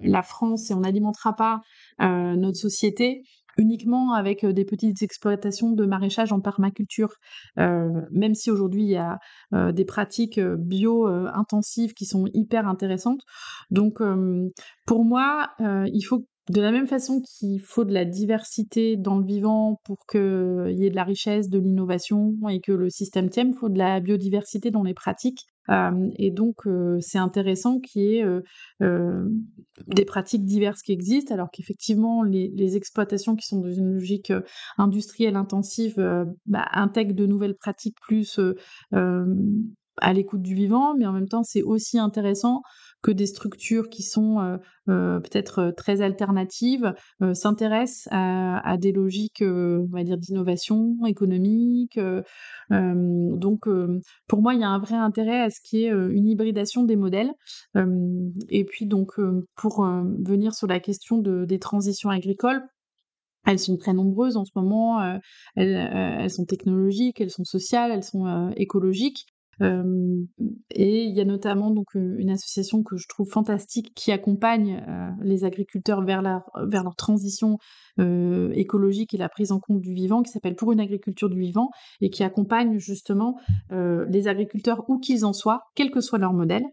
la 0.00 0.22
France 0.22 0.70
et 0.70 0.74
on 0.74 0.80
n'alimentera 0.80 1.34
pas 1.34 1.60
notre 2.00 2.58
société 2.58 3.22
uniquement 3.56 4.14
avec 4.14 4.44
des 4.44 4.64
petites 4.64 5.02
exploitations 5.02 5.72
de 5.72 5.86
maraîchage 5.86 6.32
en 6.32 6.40
permaculture, 6.40 7.14
même 7.56 8.34
si 8.34 8.50
aujourd'hui 8.50 8.82
il 8.84 8.90
y 8.90 8.96
a 8.96 9.18
des 9.72 9.84
pratiques 9.84 10.40
bio-intensives 10.40 11.94
qui 11.94 12.06
sont 12.06 12.26
hyper 12.34 12.66
intéressantes. 12.66 13.22
Donc 13.70 14.00
pour 14.86 15.04
moi, 15.04 15.50
il 15.60 16.02
faut 16.02 16.26
de 16.50 16.60
la 16.60 16.72
même 16.72 16.86
façon 16.86 17.22
qu'il 17.22 17.60
faut 17.60 17.84
de 17.84 17.92
la 17.92 18.04
diversité 18.04 18.96
dans 18.96 19.16
le 19.16 19.24
vivant 19.24 19.80
pour 19.84 20.06
qu'il 20.06 20.74
y 20.76 20.84
ait 20.84 20.90
de 20.90 20.96
la 20.96 21.04
richesse, 21.04 21.48
de 21.48 21.58
l'innovation 21.58 22.34
et 22.50 22.60
que 22.60 22.72
le 22.72 22.90
système 22.90 23.30
tienne, 23.30 23.52
il 23.54 23.58
faut 23.58 23.70
de 23.70 23.78
la 23.78 24.00
biodiversité 24.00 24.70
dans 24.70 24.82
les 24.82 24.92
pratiques. 24.92 25.46
Euh, 25.70 26.10
et 26.16 26.30
donc, 26.30 26.66
euh, 26.66 26.98
c'est 27.00 27.16
intéressant 27.16 27.80
qu'il 27.80 28.02
y 28.02 28.16
ait 28.16 28.24
euh, 28.82 29.24
des 29.86 30.04
pratiques 30.04 30.44
diverses 30.44 30.82
qui 30.82 30.92
existent, 30.92 31.32
alors 31.32 31.50
qu'effectivement, 31.50 32.22
les, 32.22 32.76
exploitations 32.76 33.36
qui 33.36 33.46
sont 33.46 33.60
dans 33.60 33.72
une 33.72 33.94
logique 33.94 34.32
industrielle 34.78 35.36
intensive 35.36 35.94
bah, 36.46 36.66
intègrent 36.72 37.14
de 37.14 37.26
nouvelles 37.26 37.56
pratiques 37.56 37.96
plus 38.00 38.40
à 38.90 40.12
l'écoute 40.12 40.42
du 40.42 40.54
vivant, 40.54 40.94
mais 40.96 41.06
en 41.06 41.12
même 41.12 41.28
temps, 41.28 41.44
c'est 41.44 41.62
aussi 41.62 41.98
intéressant 41.98 42.62
que 43.04 43.12
des 43.12 43.26
structures 43.26 43.90
qui 43.90 44.02
sont 44.02 44.40
euh, 44.40 44.56
euh, 44.88 45.20
peut-être 45.20 45.58
euh, 45.58 45.72
très 45.72 46.00
alternatives 46.00 46.94
s'intéressent 47.34 48.08
à, 48.10 48.76
des 48.78 48.92
logiques, 48.92 49.42
d'innovation 49.42 50.96
économique. 51.06 52.00
donc, 52.70 53.68
pour 54.26 54.42
moi, 54.42 54.54
il 54.54 54.60
y 54.60 54.64
a 54.64 54.68
un 54.68 54.78
vrai 54.78 54.96
intérêt 54.96 55.42
à 55.42 55.50
ce 55.50 55.60
qu'il 55.62 55.80
y 55.80 55.84
ait 55.84 55.90
une 55.90 56.26
hybridation 56.26 56.84
des 56.84 56.96
modèles. 56.96 57.32
et 58.48 58.64
puis, 58.64 58.86
donc, 58.86 59.12
pour 59.54 59.84
venir 59.84 60.54
sur 60.54 60.66
la 60.66 60.80
question 60.80 61.18
des 61.18 61.58
transitions 61.58 62.10
agricoles, 62.10 62.62
elles 63.46 63.58
sont 63.58 63.76
très 63.76 63.92
nombreuses 63.92 64.36
en 64.36 64.44
ce 64.44 64.52
moment, 64.56 65.18
elles, 65.56 66.30
sont 66.30 66.46
technologiques, 66.46 67.20
elles 67.20 67.30
sont 67.30 67.44
sociales, 67.44 67.90
elles 67.92 68.04
sont 68.04 68.52
écologiques 68.56 69.26
et 69.60 71.04
il 71.04 71.14
y 71.14 71.20
a 71.20 71.24
notamment 71.24 71.70
donc 71.70 71.94
une 71.94 72.30
association 72.30 72.82
que 72.82 72.96
je 72.96 73.06
trouve 73.08 73.28
fantastique 73.28 73.92
qui 73.94 74.12
accompagne 74.12 74.84
les 75.22 75.44
agriculteurs 75.44 76.02
vers, 76.02 76.22
vers 76.66 76.82
leur 76.82 76.96
transition 76.96 77.58
écologique 77.98 79.14
et 79.14 79.18
la 79.18 79.28
prise 79.28 79.52
en 79.52 79.60
compte 79.60 79.80
du 79.80 79.92
vivant, 79.92 80.22
qui 80.22 80.32
s'appelle 80.32 80.56
Pour 80.56 80.72
une 80.72 80.80
agriculture 80.80 81.28
du 81.28 81.38
vivant, 81.38 81.70
et 82.00 82.10
qui 82.10 82.24
accompagne 82.24 82.78
justement 82.78 83.38
les 83.70 84.28
agriculteurs 84.28 84.84
où 84.88 84.98
qu'ils 84.98 85.24
en 85.24 85.32
soient, 85.32 85.62
quel 85.74 85.90
que 85.90 86.00
soit 86.00 86.18
leur 86.18 86.32
modèle, 86.32 86.64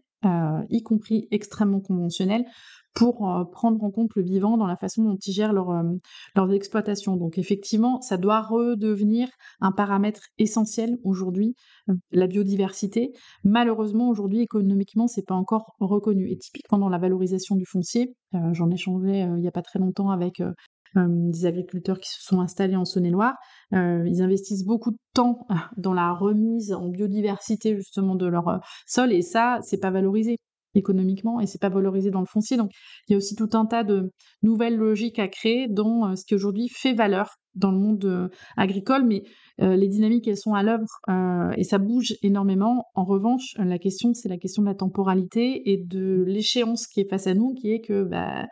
y 0.70 0.82
compris 0.82 1.28
extrêmement 1.30 1.80
conventionnel, 1.80 2.44
pour 2.94 3.28
euh, 3.30 3.44
prendre 3.44 3.82
en 3.82 3.90
compte 3.90 4.10
le 4.16 4.22
vivant 4.22 4.56
dans 4.56 4.66
la 4.66 4.76
façon 4.76 5.04
dont 5.04 5.16
ils 5.16 5.32
gèrent 5.32 5.52
leur, 5.52 5.70
euh, 5.70 5.82
leurs 6.36 6.52
exploitations. 6.52 7.16
Donc 7.16 7.38
effectivement, 7.38 8.00
ça 8.00 8.16
doit 8.16 8.40
redevenir 8.42 9.28
un 9.60 9.72
paramètre 9.72 10.22
essentiel 10.38 10.98
aujourd'hui, 11.04 11.54
euh, 11.88 11.94
la 12.10 12.26
biodiversité. 12.26 13.12
Malheureusement, 13.44 14.08
aujourd'hui, 14.10 14.40
économiquement, 14.40 15.06
c'est 15.06 15.26
pas 15.26 15.34
encore 15.34 15.74
reconnu. 15.80 16.30
Et 16.30 16.36
typiquement 16.36 16.78
dans 16.78 16.88
la 16.88 16.98
valorisation 16.98 17.56
du 17.56 17.64
foncier, 17.66 18.14
j'en 18.52 18.70
ai 18.70 18.76
changé 18.76 19.20
il 19.20 19.40
n'y 19.40 19.48
a 19.48 19.52
pas 19.52 19.62
très 19.62 19.78
longtemps 19.78 20.10
avec 20.10 20.42
des 20.94 21.46
agriculteurs 21.46 22.00
qui 22.00 22.08
se 22.08 22.22
sont 22.22 22.40
installés 22.40 22.76
en 22.76 22.84
Saône-et-Loire. 22.84 23.34
ils 23.72 24.22
investissent 24.22 24.64
beaucoup 24.64 24.90
de 24.90 24.98
temps 25.14 25.46
dans 25.76 25.92
la 25.92 26.12
remise 26.12 26.72
en 26.72 26.88
biodiversité 26.88 27.76
justement 27.76 28.14
de 28.14 28.26
leur 28.26 28.60
sol 28.86 29.12
et 29.12 29.22
ça, 29.22 29.58
c'est 29.62 29.80
pas 29.80 29.90
valorisé 29.90 30.38
économiquement 30.74 31.40
et 31.40 31.46
c'est 31.46 31.60
pas 31.60 31.68
valorisé 31.68 32.10
dans 32.10 32.20
le 32.20 32.26
foncier. 32.26 32.56
Donc 32.56 32.70
il 33.08 33.12
y 33.12 33.14
a 33.14 33.18
aussi 33.18 33.34
tout 33.34 33.50
un 33.54 33.66
tas 33.66 33.84
de 33.84 34.12
nouvelles 34.42 34.76
logiques 34.76 35.18
à 35.18 35.28
créer 35.28 35.68
dans 35.68 36.08
euh, 36.08 36.16
ce 36.16 36.24
qui 36.24 36.34
aujourd'hui 36.34 36.68
fait 36.68 36.94
valeur 36.94 37.36
dans 37.54 37.70
le 37.70 37.78
monde 37.78 38.04
euh, 38.06 38.28
agricole, 38.56 39.04
mais 39.04 39.24
euh, 39.60 39.76
les 39.76 39.86
dynamiques 39.86 40.26
elles 40.26 40.38
sont 40.38 40.54
à 40.54 40.62
l'œuvre 40.62 40.86
et 41.56 41.64
ça 41.64 41.78
bouge 41.78 42.14
énormément. 42.22 42.86
En 42.94 43.04
revanche, 43.04 43.54
la 43.58 43.78
question 43.78 44.14
c'est 44.14 44.30
la 44.30 44.38
question 44.38 44.62
de 44.62 44.68
la 44.68 44.74
temporalité 44.74 45.70
et 45.70 45.76
de 45.76 46.24
l'échéance 46.26 46.86
qui 46.86 47.00
est 47.00 47.08
face 47.08 47.26
à 47.26 47.34
nous, 47.34 47.52
qui 47.52 47.70
est 47.70 47.80
que 47.80 48.04
bah, 48.04 48.46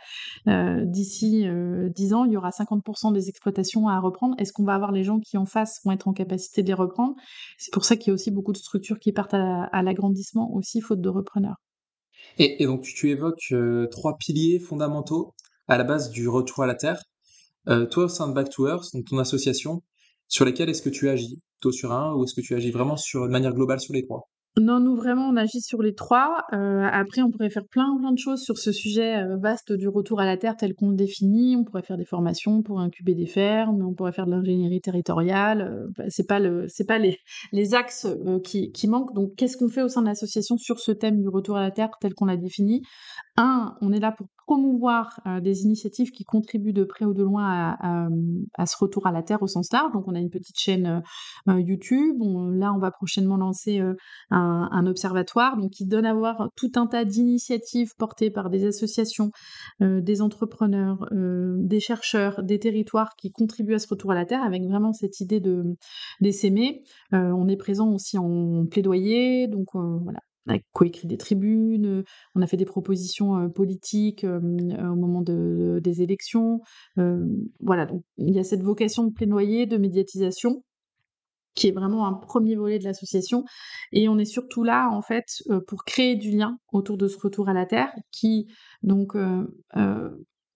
d'ici 0.85 1.47
10 1.95 2.13
ans 2.13 2.25
il 2.25 2.33
y 2.33 2.37
aura 2.37 2.51
50% 2.51 3.15
des 3.15 3.31
exploitations 3.31 3.89
à 3.89 3.99
reprendre. 3.99 4.35
Est-ce 4.39 4.53
qu'on 4.53 4.65
va 4.65 4.75
avoir 4.75 4.93
les 4.93 5.03
gens 5.03 5.19
qui 5.19 5.39
en 5.39 5.47
face 5.47 5.81
vont 5.85 5.93
être 5.93 6.09
en 6.09 6.13
capacité 6.13 6.63
de 6.63 6.69
les 6.69 6.75
reprendre? 6.75 7.15
C'est 7.57 7.73
pour 7.73 7.85
ça 7.85 7.97
qu'il 7.97 8.09
y 8.09 8.11
a 8.11 8.15
aussi 8.15 8.31
beaucoup 8.31 8.53
de 8.53 8.59
structures 8.59 8.99
qui 8.99 9.13
partent 9.13 9.35
à 9.35 9.83
l'agrandissement 9.83 10.53
aussi 10.53 10.83
faute 10.83 11.01
de 11.01 11.09
repreneurs. 11.09 11.57
Et, 12.39 12.65
donc 12.67 12.83
tu 12.83 13.11
évoques 13.11 13.53
euh, 13.53 13.87
trois 13.89 14.17
piliers 14.17 14.59
fondamentaux 14.59 15.35
à 15.69 15.79
la 15.79 15.85
base 15.85 16.11
du 16.11 16.29
retour 16.29 16.63
à 16.63 16.67
la 16.67 16.75
Terre. 16.75 17.03
Euh, 17.69 17.87
toi, 17.87 18.05
au 18.05 18.09
sein 18.09 18.29
Back 18.29 18.51
to 18.51 18.67
Earth, 18.67 18.93
donc 18.95 19.05
ton 19.07 19.19
association, 19.19 19.83
sur 20.29 20.45
lesquels 20.45 20.71
est-ce 20.71 20.83
que 20.83 20.89
tu 20.89 21.09
agis? 21.09 21.41
Toi 21.61 21.73
sur 21.73 21.93
un 21.93 22.15
ou 22.15 22.25
est-ce 22.25 22.35
que 22.35 22.41
tu 22.41 22.55
agis 22.55 22.71
vraiment 22.71 22.97
sur, 22.97 23.27
de 23.27 23.33
manière 23.33 23.55
globale 23.55 23.81
sur 23.81 23.93
les 23.93 24.03
trois? 24.03 24.31
Non, 24.59 24.81
nous 24.81 24.97
vraiment, 24.97 25.29
on 25.29 25.37
agit 25.37 25.61
sur 25.61 25.81
les 25.81 25.95
trois. 25.95 26.45
Euh, 26.53 26.89
après, 26.91 27.23
on 27.23 27.31
pourrait 27.31 27.51
faire 27.51 27.67
plein, 27.71 27.97
plein 27.99 28.11
de 28.13 28.19
choses 28.19 28.43
sur 28.43 28.59
ce 28.59 28.73
sujet 28.73 29.25
vaste 29.41 29.73
du 29.73 29.87
retour 29.89 30.21
à 30.21 30.25
la 30.25 30.37
Terre 30.37 30.57
tel 30.57 30.75
qu'on 30.75 30.91
le 30.91 30.97
définit. 30.97 31.57
On 31.57 31.65
pourrait 31.65 31.83
faire 31.83 31.97
des 31.97 32.05
formations 32.05 32.63
pour 32.63 32.81
incuber 32.81 33.15
des 33.15 33.27
fermes, 33.27 33.81
on 33.83 33.95
pourrait 33.95 34.13
faire 34.13 34.27
de 34.27 34.33
l'ingénierie 34.33 34.81
territoriale. 34.81 35.89
Bah, 35.97 36.05
c'est 36.09 36.27
pas 36.27 36.41
le, 36.41 36.67
pas 36.87 36.99
les, 36.99 37.75
axes 37.75 38.09
qui, 38.45 38.89
manquent. 38.89 39.15
Donc, 39.15 39.35
qu'est-ce 39.37 39.57
qu'on 39.57 39.69
fait 39.69 39.83
au 39.83 39.89
sein 39.89 40.03
de 40.03 40.07
l'association 40.07 40.57
sur 40.57 40.81
ce 40.81 40.91
thème 40.91 41.21
du 41.21 41.29
retour 41.29 41.57
à 41.57 41.61
la 41.61 41.71
Terre 41.71 41.91
tel 42.01 42.15
qu'on 42.15 42.27
l'a 42.27 42.37
défini? 42.37 42.83
Un, 43.37 43.77
on 43.81 43.93
est 43.93 44.01
là 44.01 44.13
pour 44.13 44.27
promouvoir 44.51 45.21
euh, 45.27 45.41
des 45.41 45.63
initiatives 45.63 46.11
qui 46.11 46.25
contribuent 46.25 46.73
de 46.73 46.83
près 46.83 47.05
ou 47.05 47.15
de 47.15 47.23
loin 47.23 47.77
à, 47.79 48.67
ce 48.67 48.77
retour 48.81 49.07
à 49.07 49.13
la 49.13 49.23
Terre 49.23 49.43
au 49.43 49.47
sens 49.47 49.73
large. 49.73 49.93
Donc 49.93 50.09
on 50.09 50.15
a 50.17 50.19
une 50.19 50.29
petite 50.29 50.59
chaîne 50.59 50.87
euh, 50.87 51.53
euh, 51.53 51.61
YouTube. 51.61 52.17
là, 52.55 52.73
on 52.75 52.79
va 52.79 52.91
prochainement 52.91 53.37
lancer 53.37 53.81
un, 54.31 54.40
observatoire 54.87 55.57
donc, 55.57 55.71
qui 55.71 55.87
donne 55.87 56.07
à 56.07 56.15
voir 56.15 56.51
tout 56.57 56.73
un 56.77 56.87
tas 56.87 57.05
d'initiatives 57.05 57.95
portées 57.97 58.31
par 58.31 58.51
des 58.51 58.67
associations, 58.67 59.31
des 59.81 60.23
entrepreneurs, 60.23 61.09
des 61.13 61.81
chercheurs, 61.81 62.43
des 62.43 62.59
territoires 62.59 63.15
qui 63.17 63.31
contribuent 63.31 63.75
à 63.75 63.79
ce 63.79 63.89
retour 63.89 64.13
à 64.13 64.15
la 64.15 64.25
Terre 64.25 64.43
avec 64.43 64.63
vraiment 64.65 64.93
cette 64.93 65.21
idée 65.21 65.41
de 65.41 65.77
d'essaimer. 66.21 66.83
on 67.13 67.49
est 67.49 67.57
présent 67.57 67.93
aussi 67.93 68.19
en 68.19 68.67
plaidoyer, 68.67 69.47
donc 69.49 69.69
voilà, 69.75 70.21
on 70.47 70.55
a 70.55 70.59
coécrit 70.73 71.07
des 71.07 71.17
tribunes, 71.17 71.87
euh, 71.87 72.05
on 72.35 72.43
a 72.43 72.47
fait 72.47 72.57
des 72.57 72.65
propositions 72.65 73.37
euh, 73.37 73.49
politiques 73.49 74.25
euh, 74.25 74.39
au 74.39 74.97
moment 74.97 75.23
des 75.23 76.03
élections. 76.03 76.61
voilà, 77.61 77.87
donc 77.87 78.05
il 78.19 78.35
y 78.35 78.39
a 78.39 78.45
cette 78.45 78.63
vocation 78.63 79.05
de 79.05 79.13
plaidoyer, 79.13 79.67
de 79.67 79.77
médiatisation. 79.77 80.63
Qui 81.55 81.69
est 81.69 81.73
vraiment 81.73 82.07
un 82.07 82.15
premier 82.15 82.57
volet 82.57 82.79
de 82.79 82.85
l'association. 82.85 83.45
Et 83.93 84.09
on 84.09 84.19
est 84.19 84.25
surtout 84.25 84.65
là, 84.65 84.89
en 84.93 85.03
fait, 85.03 85.27
pour 85.67 85.85
créer 85.85 86.17
du 86.17 86.31
lien 86.31 86.59
autour 86.73 86.97
de 86.97 87.09
ce 87.09 87.19
retour 87.19 87.49
à 87.49 87.53
la 87.53 87.67
Terre, 87.67 87.93
qui 88.11 88.47
donc 88.83 89.17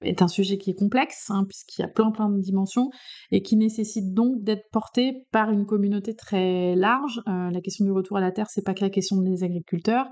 est 0.04 0.22
un 0.22 0.28
sujet 0.28 0.58
qui 0.58 0.70
est 0.70 0.74
complexe, 0.74 1.30
hein, 1.30 1.44
puisqu'il 1.48 1.82
y 1.82 1.84
a 1.84 1.88
plein 1.88 2.10
plein 2.10 2.28
de 2.28 2.40
dimensions, 2.40 2.90
et 3.30 3.42
qui 3.42 3.56
nécessite 3.56 4.12
donc 4.14 4.42
d'être 4.42 4.70
porté 4.70 5.26
par 5.32 5.50
une 5.50 5.66
communauté 5.66 6.14
très 6.14 6.74
large. 6.74 7.20
Euh, 7.28 7.50
la 7.50 7.60
question 7.60 7.84
du 7.84 7.92
retour 7.92 8.18
à 8.18 8.20
la 8.20 8.32
terre, 8.32 8.48
c'est 8.48 8.64
pas 8.64 8.74
que 8.74 8.82
la 8.82 8.90
question 8.90 9.20
des 9.20 9.44
agriculteurs. 9.44 10.06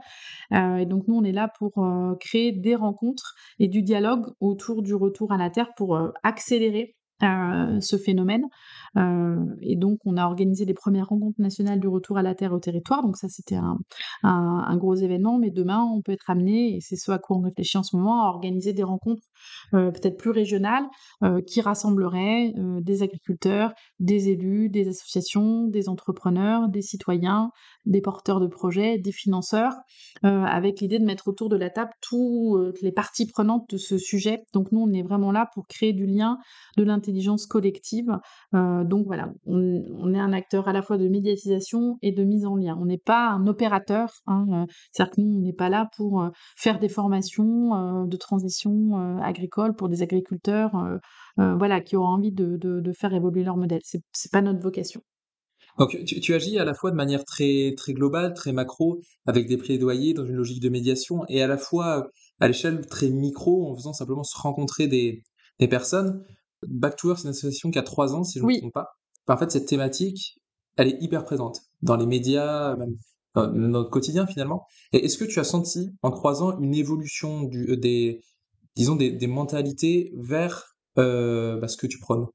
Euh, 0.52 0.76
et 0.76 0.86
donc 0.86 1.06
nous, 1.08 1.16
on 1.16 1.24
est 1.24 1.32
là 1.32 1.50
pour 1.58 1.78
euh, 1.78 2.14
créer 2.20 2.52
des 2.52 2.74
rencontres 2.74 3.34
et 3.58 3.68
du 3.68 3.82
dialogue 3.82 4.26
autour 4.40 4.82
du 4.82 4.94
retour 4.94 5.32
à 5.32 5.36
la 5.36 5.50
terre 5.50 5.70
pour 5.76 5.98
accélérer 6.22 6.96
ce 7.22 7.96
phénomène. 7.96 8.44
Euh, 8.98 9.36
et 9.60 9.76
donc, 9.76 10.00
on 10.04 10.16
a 10.16 10.26
organisé 10.26 10.64
les 10.64 10.74
premières 10.74 11.08
rencontres 11.08 11.40
nationales 11.40 11.80
du 11.80 11.88
retour 11.88 12.18
à 12.18 12.22
la 12.22 12.34
terre 12.34 12.52
au 12.52 12.58
territoire. 12.58 13.02
Donc 13.02 13.16
ça, 13.16 13.28
c'était 13.28 13.58
un, 14.22 14.76
gros 14.76 14.94
événement. 14.94 15.38
Mais 15.38 15.50
demain, 15.50 15.82
on 15.82 16.02
peut 16.02 16.12
être 16.12 16.28
amené, 16.28 16.76
et 16.76 16.80
c'est 16.80 16.96
ce 16.96 17.10
à 17.10 17.18
quoi 17.18 17.36
on 17.36 17.40
réfléchit 17.40 17.78
en 17.78 17.82
ce 17.82 17.96
moment, 17.96 18.24
à 18.24 18.28
organiser 18.28 18.72
des 18.72 18.82
rencontres 18.82 19.22
euh, 19.74 19.90
peut-être 19.90 20.16
plus 20.16 20.30
régionales 20.30 20.84
euh, 21.22 21.40
qui 21.40 21.60
rassembleraient 21.60 22.52
des 22.56 23.02
agriculteurs, 23.02 23.72
des 24.00 24.28
élus, 24.28 24.68
des 24.68 24.88
associations, 24.88 25.66
des 25.66 25.88
entrepreneurs, 25.88 26.68
des 26.68 26.82
citoyens, 26.82 27.50
des 27.86 28.00
porteurs 28.00 28.40
de 28.40 28.46
projets, 28.46 28.98
des 28.98 29.12
financeurs, 29.12 29.74
avec 30.22 30.80
l'idée 30.80 30.98
de 30.98 31.04
mettre 31.04 31.28
autour 31.28 31.48
de 31.48 31.56
la 31.56 31.70
table 31.70 31.90
toutes 32.00 32.80
les 32.82 32.92
parties 32.92 33.26
prenantes 33.26 33.68
de 33.70 33.76
ce 33.76 33.98
sujet. 33.98 34.44
Donc 34.52 34.72
nous, 34.72 34.80
on 34.80 34.92
est 34.92 35.02
vraiment 35.02 35.32
là 35.32 35.48
pour 35.54 35.66
créer 35.66 35.92
du 35.92 36.06
lien, 36.06 36.38
de 36.76 36.84
l'intelligence 36.84 37.11
collective 37.48 38.18
euh, 38.54 38.84
donc 38.84 39.06
voilà, 39.06 39.32
on, 39.46 40.14
est 40.14 40.18
un 40.18 40.32
acteur 40.32 40.68
à 40.68 40.72
la 40.72 40.82
fois 40.82 40.98
de 40.98 41.08
médiatisation 41.08 41.98
et 42.02 42.12
de 42.12 42.24
mise 42.24 42.44
en 42.44 42.56
lien. 42.56 42.76
On 42.80 42.86
n'est 42.86 42.98
pas 42.98 43.30
un 43.30 43.46
opérateur, 43.46 44.10
hein, 44.26 44.66
euh, 45.00 45.04
nous, 45.18 45.38
on 45.38 45.40
n'est 45.40 45.52
pas 45.52 45.68
là 45.68 45.88
pour 45.96 46.22
euh, 46.22 46.28
faire 46.56 46.78
des 46.78 46.88
formations 46.88 48.04
de 48.06 48.16
transition 48.16 49.20
agricole 49.22 49.74
pour 49.74 49.88
des 49.88 50.02
agriculteurs 50.02 50.72
voilà, 51.36 51.80
qui 51.80 51.96
auront 51.96 52.08
envie 52.08 52.32
de, 52.32 52.92
faire 52.92 53.14
évoluer 53.14 53.44
leur 53.44 53.56
modèle. 53.56 53.80
C'est, 53.84 54.02
pas 54.30 54.42
notre 54.42 54.60
vocation. 54.60 55.02
Donc 55.78 55.96
tu, 56.04 56.34
agis 56.34 56.58
à 56.58 56.64
la 56.64 56.74
fois 56.74 56.90
de 56.90 56.96
manière 56.96 57.24
très, 57.24 57.74
très 57.76 57.94
globale, 57.94 58.34
très 58.34 58.52
macro, 58.52 59.00
avec 59.26 59.46
des 59.46 59.56
plaidoyers 59.56 60.12
dans 60.12 60.24
une 60.24 60.34
logique 60.34 60.62
de 60.62 60.68
médiation, 60.68 61.24
et 61.28 61.42
à 61.42 61.46
la 61.46 61.56
fois 61.56 62.10
à 62.40 62.48
l'échelle 62.48 62.86
très 62.86 63.08
micro, 63.08 63.70
en 63.70 63.76
faisant 63.76 63.92
simplement 63.92 64.24
se 64.24 64.38
rencontrer 64.38 64.86
des 64.86 65.22
personnes. 65.68 66.24
Back 66.66 66.96
to 66.96 67.08
Earth, 67.08 67.18
c'est 67.18 67.24
une 67.24 67.30
association 67.30 67.70
qui 67.70 67.78
a 67.78 67.82
trois 67.82 68.14
ans, 68.14 68.24
si 68.24 68.38
je 68.38 68.44
ne 68.44 68.48
me 68.48 68.58
trompe 68.58 68.72
pas. 68.72 68.88
En 69.28 69.36
fait, 69.36 69.50
cette 69.50 69.66
thématique, 69.66 70.38
elle 70.76 70.88
est 70.88 70.98
hyper 71.00 71.24
présente 71.24 71.60
dans 71.82 71.96
les 71.96 72.06
médias, 72.06 72.76
même 72.76 72.96
dans 73.34 73.50
notre 73.52 73.90
quotidien 73.90 74.26
finalement. 74.26 74.66
Et 74.92 75.04
est-ce 75.04 75.16
que 75.16 75.24
tu 75.24 75.38
as 75.38 75.44
senti 75.44 75.90
en 76.02 76.10
trois 76.10 76.42
ans 76.42 76.58
une 76.60 76.74
évolution 76.74 77.44
du, 77.44 77.70
euh, 77.70 77.76
des, 77.76 78.20
disons, 78.76 78.96
des, 78.96 79.10
des 79.10 79.26
mentalités 79.26 80.12
vers 80.16 80.74
euh, 80.98 81.58
bah, 81.58 81.68
ce 81.68 81.76
que 81.76 81.86
tu 81.86 81.98
prônes? 81.98 82.26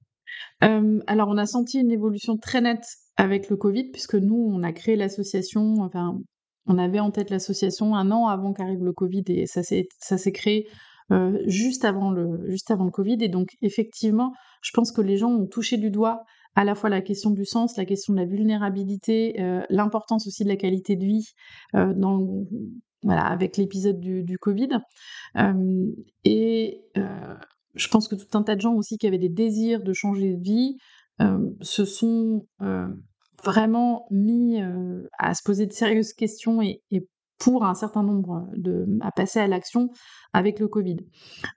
Euh, 0.64 1.00
Alors, 1.08 1.30
on 1.30 1.38
a 1.38 1.46
senti 1.46 1.80
une 1.80 1.92
évolution 1.92 2.38
très 2.38 2.62
nette 2.62 2.88
avec 3.16 3.50
le 3.50 3.58
Covid, 3.58 3.92
puisque 3.92 4.16
nous, 4.16 4.50
on 4.52 4.64
a 4.64 4.72
créé 4.72 4.96
l'association, 4.96 5.76
enfin, 5.82 6.20
on 6.66 6.78
avait 6.78 7.00
en 7.00 7.12
tête 7.12 7.30
l'association 7.30 7.96
un 7.96 8.12
an 8.12 8.28
avant 8.28 8.54
qu'arrive 8.54 8.84
le 8.84 8.92
Covid 8.94 9.24
et 9.28 9.46
ça 9.48 9.64
s'est 9.64 10.32
créé 10.32 10.68
euh, 11.12 11.38
juste, 11.46 11.86
avant 11.86 12.12
le, 12.12 12.50
juste 12.50 12.72
avant 12.72 12.86
le 12.86 12.92
Covid. 12.92 13.18
Et 13.22 13.30
donc, 13.30 13.56
effectivement, 13.62 14.34
je 14.62 14.72
pense 14.74 14.92
que 14.92 15.02
les 15.02 15.18
gens 15.18 15.32
ont 15.32 15.48
touché 15.48 15.78
du 15.78 15.90
doigt 15.90 16.24
à 16.56 16.64
la 16.64 16.76
fois 16.76 16.90
la 16.90 17.02
question 17.02 17.30
du 17.30 17.46
sens, 17.46 17.78
la 17.78 17.86
question 17.86 18.14
de 18.14 18.20
la 18.20 18.26
vulnérabilité, 18.26 19.40
euh, 19.42 19.62
l'importance 19.70 20.28
aussi 20.28 20.44
de 20.44 20.50
la 20.50 20.58
qualité 20.58 20.96
de 20.96 21.06
vie 21.06 21.34
euh, 21.76 21.94
dans, 21.96 22.28
voilà, 23.04 23.26
avec 23.26 23.58
l'épisode 23.58 24.00
du, 24.00 24.38
Covid. 24.40 24.70
et 26.26 26.82
je 27.76 27.88
pense 27.90 28.08
que 28.08 28.16
tout 28.16 28.36
un 28.36 28.42
tas 28.42 28.56
de 28.56 28.62
gens 28.62 28.74
aussi 28.74 28.98
qui 28.98 29.06
avaient 29.06 29.20
des 29.20 29.30
désirs 29.30 29.84
de 29.84 29.94
changer 29.94 30.36
de 30.36 30.42
vie 30.42 30.78
se 31.62 31.86
sont 31.86 32.48
vraiment 33.44 34.08
mis 34.10 34.60
à 35.20 35.36
se 35.36 35.44
poser 35.44 35.68
de 35.68 35.74
sérieuses 35.74 36.14
questions 36.14 36.62
et 36.64 36.82
pour 37.40 37.66
un 37.66 37.76
certain 37.76 38.04
nombre 38.04 38.48
de, 38.56 38.86
à 39.02 39.12
passer 39.12 39.40
à 39.40 39.48
l'action 39.48 39.90
avec 40.34 40.60
le 40.60 40.68
Covid. 40.68 40.98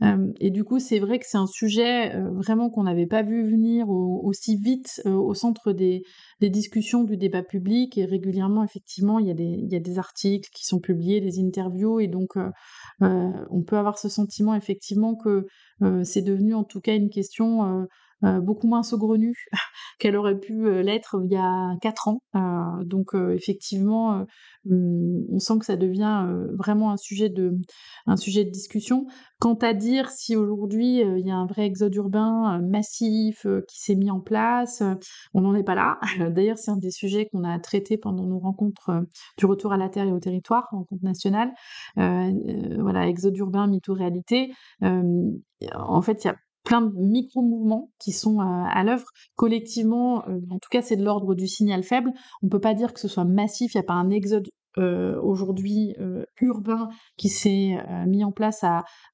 Euh, 0.03 0.33
et 0.39 0.51
du 0.51 0.65
coup, 0.65 0.79
c'est 0.79 0.99
vrai 0.99 1.19
que 1.19 1.25
c'est 1.27 1.39
un 1.39 1.47
sujet 1.47 2.15
euh, 2.15 2.31
vraiment 2.33 2.71
qu'on 2.71 2.85
n'avait 2.85 3.07
pas 3.07 3.23
vu 3.23 3.49
venir 3.49 3.89
aussi 3.89 4.57
vite 4.57 5.03
euh, 5.07 5.15
au 5.15 5.35
centre 5.35 5.73
des, 5.73 6.03
des, 6.41 6.51
discussions 6.51 7.05
du 7.05 7.17
débat 7.17 7.43
public. 7.43 7.97
Et 7.97 8.05
régulièrement, 8.05 8.63
effectivement, 8.63 9.19
il 9.19 9.27
y, 9.27 9.31
a 9.31 9.35
des, 9.35 9.45
il 9.45 9.73
y 9.73 9.77
a 9.77 9.81
des 9.81 9.99
articles 9.99 10.51
qui 10.55 10.67
sont 10.67 10.81
publiés, 10.81 11.21
des 11.21 11.41
interviews, 11.41 12.01
et 12.01 12.09
donc 12.09 12.37
on 13.01 13.63
peut 13.67 13.77
avoir 13.77 13.99
ce 13.99 14.09
sentiment 14.09 14.55
effectivement 14.55 15.15
que 15.15 15.47
c'est 16.05 16.23
devenu 16.23 16.55
en 16.55 16.65
tout 16.65 16.81
cas 16.81 16.95
une 16.95 17.11
question 17.11 17.65
euh, 17.65 17.87
beaucoup 18.23 18.67
moins 18.67 18.83
saugrenue 18.83 19.47
qu'elle 19.99 20.17
aurait 20.17 20.39
pu 20.39 20.67
euh, 20.67 20.83
l'être 20.83 21.21
il 21.25 21.33
y 21.33 21.37
a 21.37 21.77
quatre 21.81 22.09
ans. 22.09 22.23
Euh, 22.35 22.85
donc 22.85 23.15
effectivement, 23.15 24.27
hum, 24.69 25.25
on 25.31 25.39
sent 25.39 25.59
que 25.61 25.65
ça 25.65 25.77
devient 25.77 26.27
vraiment 26.59 26.91
un 26.91 26.97
sujet 26.97 27.29
de 27.29 27.53
un 28.07 28.17
sujet 28.17 28.45
de 28.45 28.51
discussion. 28.51 29.07
Quant 29.39 29.55
à 29.55 29.73
dire 29.73 30.11
si 30.11 30.37
aujourd'hui 30.37 31.01
il 31.01 31.27
y 31.27 31.31
a 31.31 31.37
un 31.37 31.47
vrai 31.47 31.67
exode 31.67 31.95
urbain 31.95 32.61
massif 32.61 33.47
qui 33.69 33.81
s'est 33.81 33.95
mis 33.95 34.11
en 34.11 34.21
place, 34.21 34.83
on 35.35 35.41
n'en 35.41 35.55
est 35.55 35.63
pas 35.63 35.75
là. 35.75 35.99
D'ailleurs, 36.31 36.59
c'est 36.59 36.71
un 36.71 36.77
des 36.77 36.91
sujets 36.91 37.29
qu'on 37.31 37.45
a 37.45 37.59
traité 37.59 37.97
pendant 37.97 38.27
nos 38.27 38.39
rencontres 38.39 38.91
du 39.39 39.47
retour 39.47 39.73
à 39.73 39.77
la 39.77 39.89
terre 39.89 40.07
et 40.07 40.13
au 40.13 40.21
territoire, 40.21 40.69
rencontre 40.71 41.05
nationale. 41.05 41.53
voilà, 41.97 43.09
exode 43.09 43.37
urbain, 43.37 43.67
mytho 43.67 43.95
réalité. 43.95 44.53
en 44.83 46.03
fait, 46.03 46.25
il 46.25 46.27
y 46.27 46.31
a 46.31 46.37
plein 46.65 46.83
de 46.83 46.93
micro-mouvements 46.95 47.91
qui 47.99 48.13
sont 48.13 48.41
euh, 48.41 48.45
à 48.45 48.85
l'œuvre. 48.85 49.07
Collectivement, 49.37 50.27
euh, 50.29 50.41
en 50.51 50.59
tout 50.59 50.69
cas, 50.71 50.83
c'est 50.83 50.97
de 50.97 51.05
l'ordre 51.05 51.35
du 51.35 51.47
signal 51.47 51.83
faible. 51.83 52.13
On 52.43 52.47
ne 52.47 52.51
peut 52.51 52.61
pas 52.61 52.75
dire 52.75 52.93
que 52.93 53.01
ce 53.01 53.09
soit 53.09 53.25
massif, 53.25 53.75
il 53.75 53.79
n'y 53.79 53.85
a 53.85 53.87
pas 53.87 53.95
un 53.95 54.11
exode 54.11 54.49
euh, 54.79 55.21
aujourd'hui 55.21 55.97
urbain 56.41 56.89
qui 57.17 57.29
s'est 57.29 57.77
mis 58.07 58.23
en 58.23 58.31
place 58.31 58.65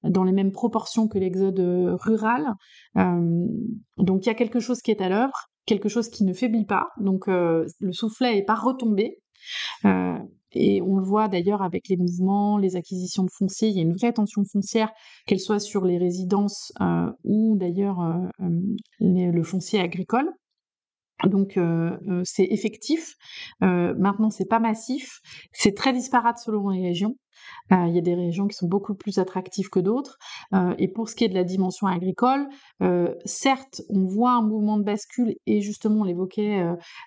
dans 0.03 0.23
les 0.23 0.33
mêmes 0.33 0.53
proportions 0.53 1.09
que 1.09 1.19
l'exode 1.19 1.59
rural. 2.03 2.45
donc 2.95 4.27
il 4.27 4.27
y 4.27 4.29
a 4.29 4.35
quelque 4.35 4.61
chose 4.61 4.83
qui 4.83 4.91
est 4.91 5.01
à 5.01 5.09
l'œuvre, 5.09 5.49
quelque 5.65 5.89
chose 5.89 6.11
qui 6.11 6.25
ne 6.25 6.35
faiblit 6.35 6.67
pas. 6.67 6.89
Donc 7.01 7.27
le 7.27 7.93
soufflet 7.93 8.35
n'est 8.35 8.45
pas 8.45 8.55
retombé. 8.55 9.19
Et 10.57 10.81
on 10.83 10.97
le 10.97 11.05
voit 11.05 11.29
d'ailleurs 11.29 11.63
avec 11.63 11.89
les 11.89 11.97
mouvements, 11.97 12.59
les 12.59 12.77
acquisitions 12.77 13.25
de 13.25 13.31
fonciers, 13.31 13.69
il 13.69 13.77
y 13.77 13.79
a 13.79 13.83
une 13.83 13.95
vraie 13.95 14.13
tension 14.13 14.43
foncière, 14.45 14.91
qu'elle 15.27 15.41
soit 15.41 15.61
sur 15.61 15.85
les 15.85 15.99
résidences 15.99 16.73
euh, 16.81 17.11
ou 17.25 17.57
d'ailleurs 17.57 18.01
euh, 18.01 18.47
euh, 18.47 19.33
le 19.33 19.43
foncier 19.43 19.81
agricole. 19.81 20.31
Donc 21.25 21.59
c'est 22.25 22.45
effectif. 22.45 23.15
maintenant 23.63 24.29
c'est 24.29 24.45
pas 24.45 24.59
massif. 24.59 25.21
C'est 25.51 25.75
très 25.75 25.95
disparate 25.95 26.37
selon 26.37 26.69
les 26.69 26.83
régions. 26.83 27.17
Il 27.71 27.95
y 27.95 27.99
a 27.99 28.03
des 28.03 28.15
régions 28.15 28.47
qui 28.47 28.55
sont 28.55 28.69
beaucoup 28.69 28.95
plus 28.95 29.17
attractives 29.17 29.71
que 29.71 29.81
d'autres. 29.81 30.19
Et 30.77 30.89
pour 30.89 31.09
ce 31.09 31.17
qui 31.17 31.25
est 31.25 31.31
de 31.31 31.35
la 31.35 31.43
dimension 31.43 31.87
agricole, 31.87 32.47
certes, 33.25 33.81
on 33.89 34.05
voit 34.05 34.33
un 34.33 34.43
mouvement 34.43 34.77
de 34.77 34.85
bascule 34.85 35.37
et 35.47 35.63
justement, 35.63 36.01
on 36.01 36.05
l'évoquait, 36.05 36.63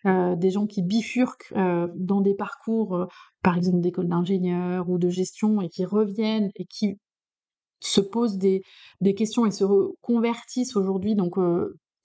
des 0.05 0.49
gens 0.49 0.65
qui 0.65 0.81
bifurquent 0.81 1.53
dans 1.95 2.21
des 2.21 2.33
parcours, 2.33 3.07
par 3.49 3.57
exemple 3.57 3.79
d'école 3.79 4.07
d'ingénieur 4.07 4.87
ou 4.91 4.99
de 4.99 5.09
gestion 5.09 5.59
et 5.59 5.69
qui 5.69 5.83
reviennent 5.83 6.51
et 6.55 6.65
qui 6.65 6.99
se 7.79 7.99
posent 7.99 8.37
des, 8.37 8.61
questions 9.17 9.47
et 9.47 9.49
se 9.49 9.63
reconvertissent 9.63 10.75
aujourd'hui. 10.75 11.15
Donc, 11.15 11.39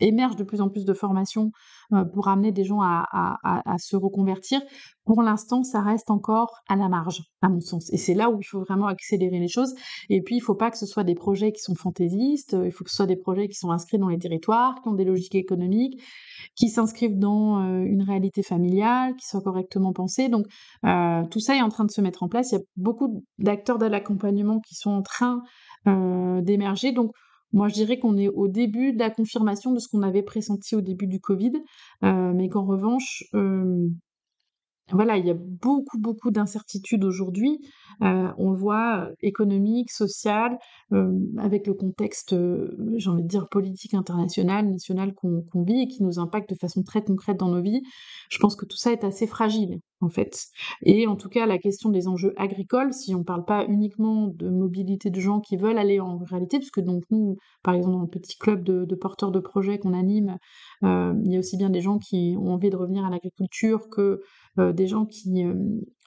émergent 0.00 0.36
de 0.36 0.44
plus 0.44 0.60
en 0.60 0.68
plus 0.68 0.84
de 0.84 0.92
formations 0.92 1.50
euh, 1.92 2.04
pour 2.04 2.28
amener 2.28 2.52
des 2.52 2.64
gens 2.64 2.80
à, 2.82 3.36
se 3.78 3.96
reconvertir. 3.96 4.60
Pour 5.04 5.22
l'instant, 5.22 5.62
ça 5.62 5.80
reste 5.82 6.10
encore 6.10 6.60
à 6.68 6.76
la 6.76 6.88
marge, 6.88 7.22
à 7.42 7.48
mon 7.48 7.60
sens. 7.60 7.92
Et 7.92 7.96
c'est 7.96 8.14
là 8.14 8.30
où 8.30 8.38
il 8.40 8.44
faut 8.44 8.60
vraiment 8.60 8.86
accélérer 8.86 9.38
les 9.38 9.48
choses. 9.48 9.74
Et 10.08 10.22
puis, 10.22 10.36
il 10.36 10.38
ne 10.38 10.44
faut 10.44 10.54
pas 10.54 10.70
que 10.70 10.78
ce 10.78 10.86
soit 10.86 11.04
des 11.04 11.14
projets 11.14 11.52
qui 11.52 11.60
sont 11.60 11.74
fantaisistes, 11.74 12.56
il 12.64 12.72
faut 12.72 12.84
que 12.84 12.90
ce 12.90 12.96
soit 12.96 13.06
des 13.06 13.16
projets 13.16 13.48
qui 13.48 13.54
sont 13.54 13.70
inscrits 13.70 13.98
dans 13.98 14.08
les 14.08 14.18
territoires, 14.18 14.80
qui 14.82 14.88
ont 14.88 14.94
des 14.94 15.04
logiques 15.04 15.34
économiques, 15.34 16.00
qui 16.56 16.68
s'inscrivent 16.68 17.18
dans 17.18 17.60
euh, 17.60 17.84
une 17.84 18.02
réalité 18.02 18.42
familiale, 18.42 19.14
qui 19.16 19.26
soient 19.26 19.42
correctement 19.42 19.92
pensés. 19.92 20.28
Donc, 20.28 20.46
euh, 20.84 21.22
tout 21.30 21.40
ça 21.40 21.56
est 21.56 21.62
en 21.62 21.68
train 21.68 21.84
de 21.84 21.90
se 21.90 22.00
mettre 22.00 22.22
en 22.22 22.28
place. 22.28 22.52
Il 22.52 22.54
y 22.56 22.58
a 22.58 22.64
beaucoup 22.76 23.24
d'acteurs 23.38 23.78
de 23.78 23.86
l'accompagnement 23.86 24.60
qui 24.60 24.74
sont 24.74 24.90
en 24.90 25.02
train 25.02 25.42
d'émerger. 25.86 26.92
Donc, 26.92 27.10
moi, 27.54 27.68
je 27.68 27.74
dirais 27.74 28.00
qu'on 28.00 28.16
est 28.16 28.28
au 28.28 28.48
début 28.48 28.92
de 28.92 28.98
la 28.98 29.10
confirmation 29.10 29.72
de 29.72 29.78
ce 29.78 29.88
qu'on 29.88 30.02
avait 30.02 30.24
pressenti 30.24 30.74
au 30.74 30.80
début 30.80 31.06
du 31.06 31.20
Covid, 31.20 31.52
euh, 32.02 32.32
mais 32.34 32.48
qu'en 32.48 32.64
revanche, 32.64 33.22
euh, 33.34 33.88
voilà, 34.90 35.16
il 35.18 35.26
y 35.26 35.30
a 35.30 35.34
beaucoup, 35.34 35.98
beaucoup 35.98 36.32
d'incertitudes 36.32 37.04
aujourd'hui. 37.04 37.60
Euh, 38.02 38.28
on 38.38 38.50
le 38.50 38.56
voit, 38.56 39.08
économique, 39.22 39.92
social, 39.92 40.58
avec 41.38 41.66
le 41.66 41.74
contexte, 41.74 42.34
j'ai 42.96 43.08
envie 43.08 43.22
de 43.22 43.28
dire 43.28 43.48
politique 43.48 43.94
international, 43.94 44.68
national 44.68 45.14
qu'on 45.14 45.62
vit 45.62 45.82
et 45.82 45.88
qui 45.88 46.02
nous 46.02 46.18
impacte 46.18 46.50
de 46.50 46.56
façon 46.56 46.82
très 46.82 47.02
concrète 47.02 47.38
dans 47.38 47.48
nos 47.48 47.62
vies. 47.62 47.82
Je 48.30 48.38
pense 48.38 48.56
que 48.56 48.66
tout 48.66 48.76
ça 48.76 48.92
est 48.92 49.04
assez 49.04 49.26
fragile, 49.26 49.78
en 50.00 50.08
fait. 50.08 50.46
Et 50.82 51.06
en 51.06 51.16
tout 51.16 51.28
cas, 51.28 51.46
la 51.46 51.58
question 51.58 51.90
des 51.90 52.08
enjeux 52.08 52.34
agricoles, 52.36 52.92
si 52.92 53.14
on 53.14 53.20
ne 53.20 53.24
parle 53.24 53.44
pas 53.44 53.64
uniquement 53.66 54.28
de 54.28 54.48
mobilité 54.50 55.10
de 55.10 55.20
gens 55.20 55.40
qui 55.40 55.56
veulent 55.56 55.78
aller 55.78 56.00
en 56.00 56.18
ruralité, 56.18 56.58
puisque 56.58 56.80
donc 56.80 57.04
nous, 57.10 57.36
par 57.62 57.74
exemple, 57.74 57.94
dans 57.94 58.02
le 58.02 58.08
petit 58.08 58.36
club 58.36 58.62
de, 58.62 58.94
porteurs 58.94 59.32
de 59.32 59.40
projets 59.40 59.78
qu'on 59.78 59.94
anime, 59.94 60.38
il 60.82 61.32
y 61.32 61.36
a 61.36 61.38
aussi 61.38 61.56
bien 61.56 61.70
des 61.70 61.80
gens 61.80 61.98
qui 61.98 62.36
ont 62.38 62.52
envie 62.52 62.70
de 62.70 62.76
revenir 62.76 63.04
à 63.04 63.10
l'agriculture 63.10 63.88
que 63.90 64.20
euh, 64.58 64.72
des 64.72 64.86
gens 64.86 65.04
qui 65.06 65.44
euh, 65.44 65.54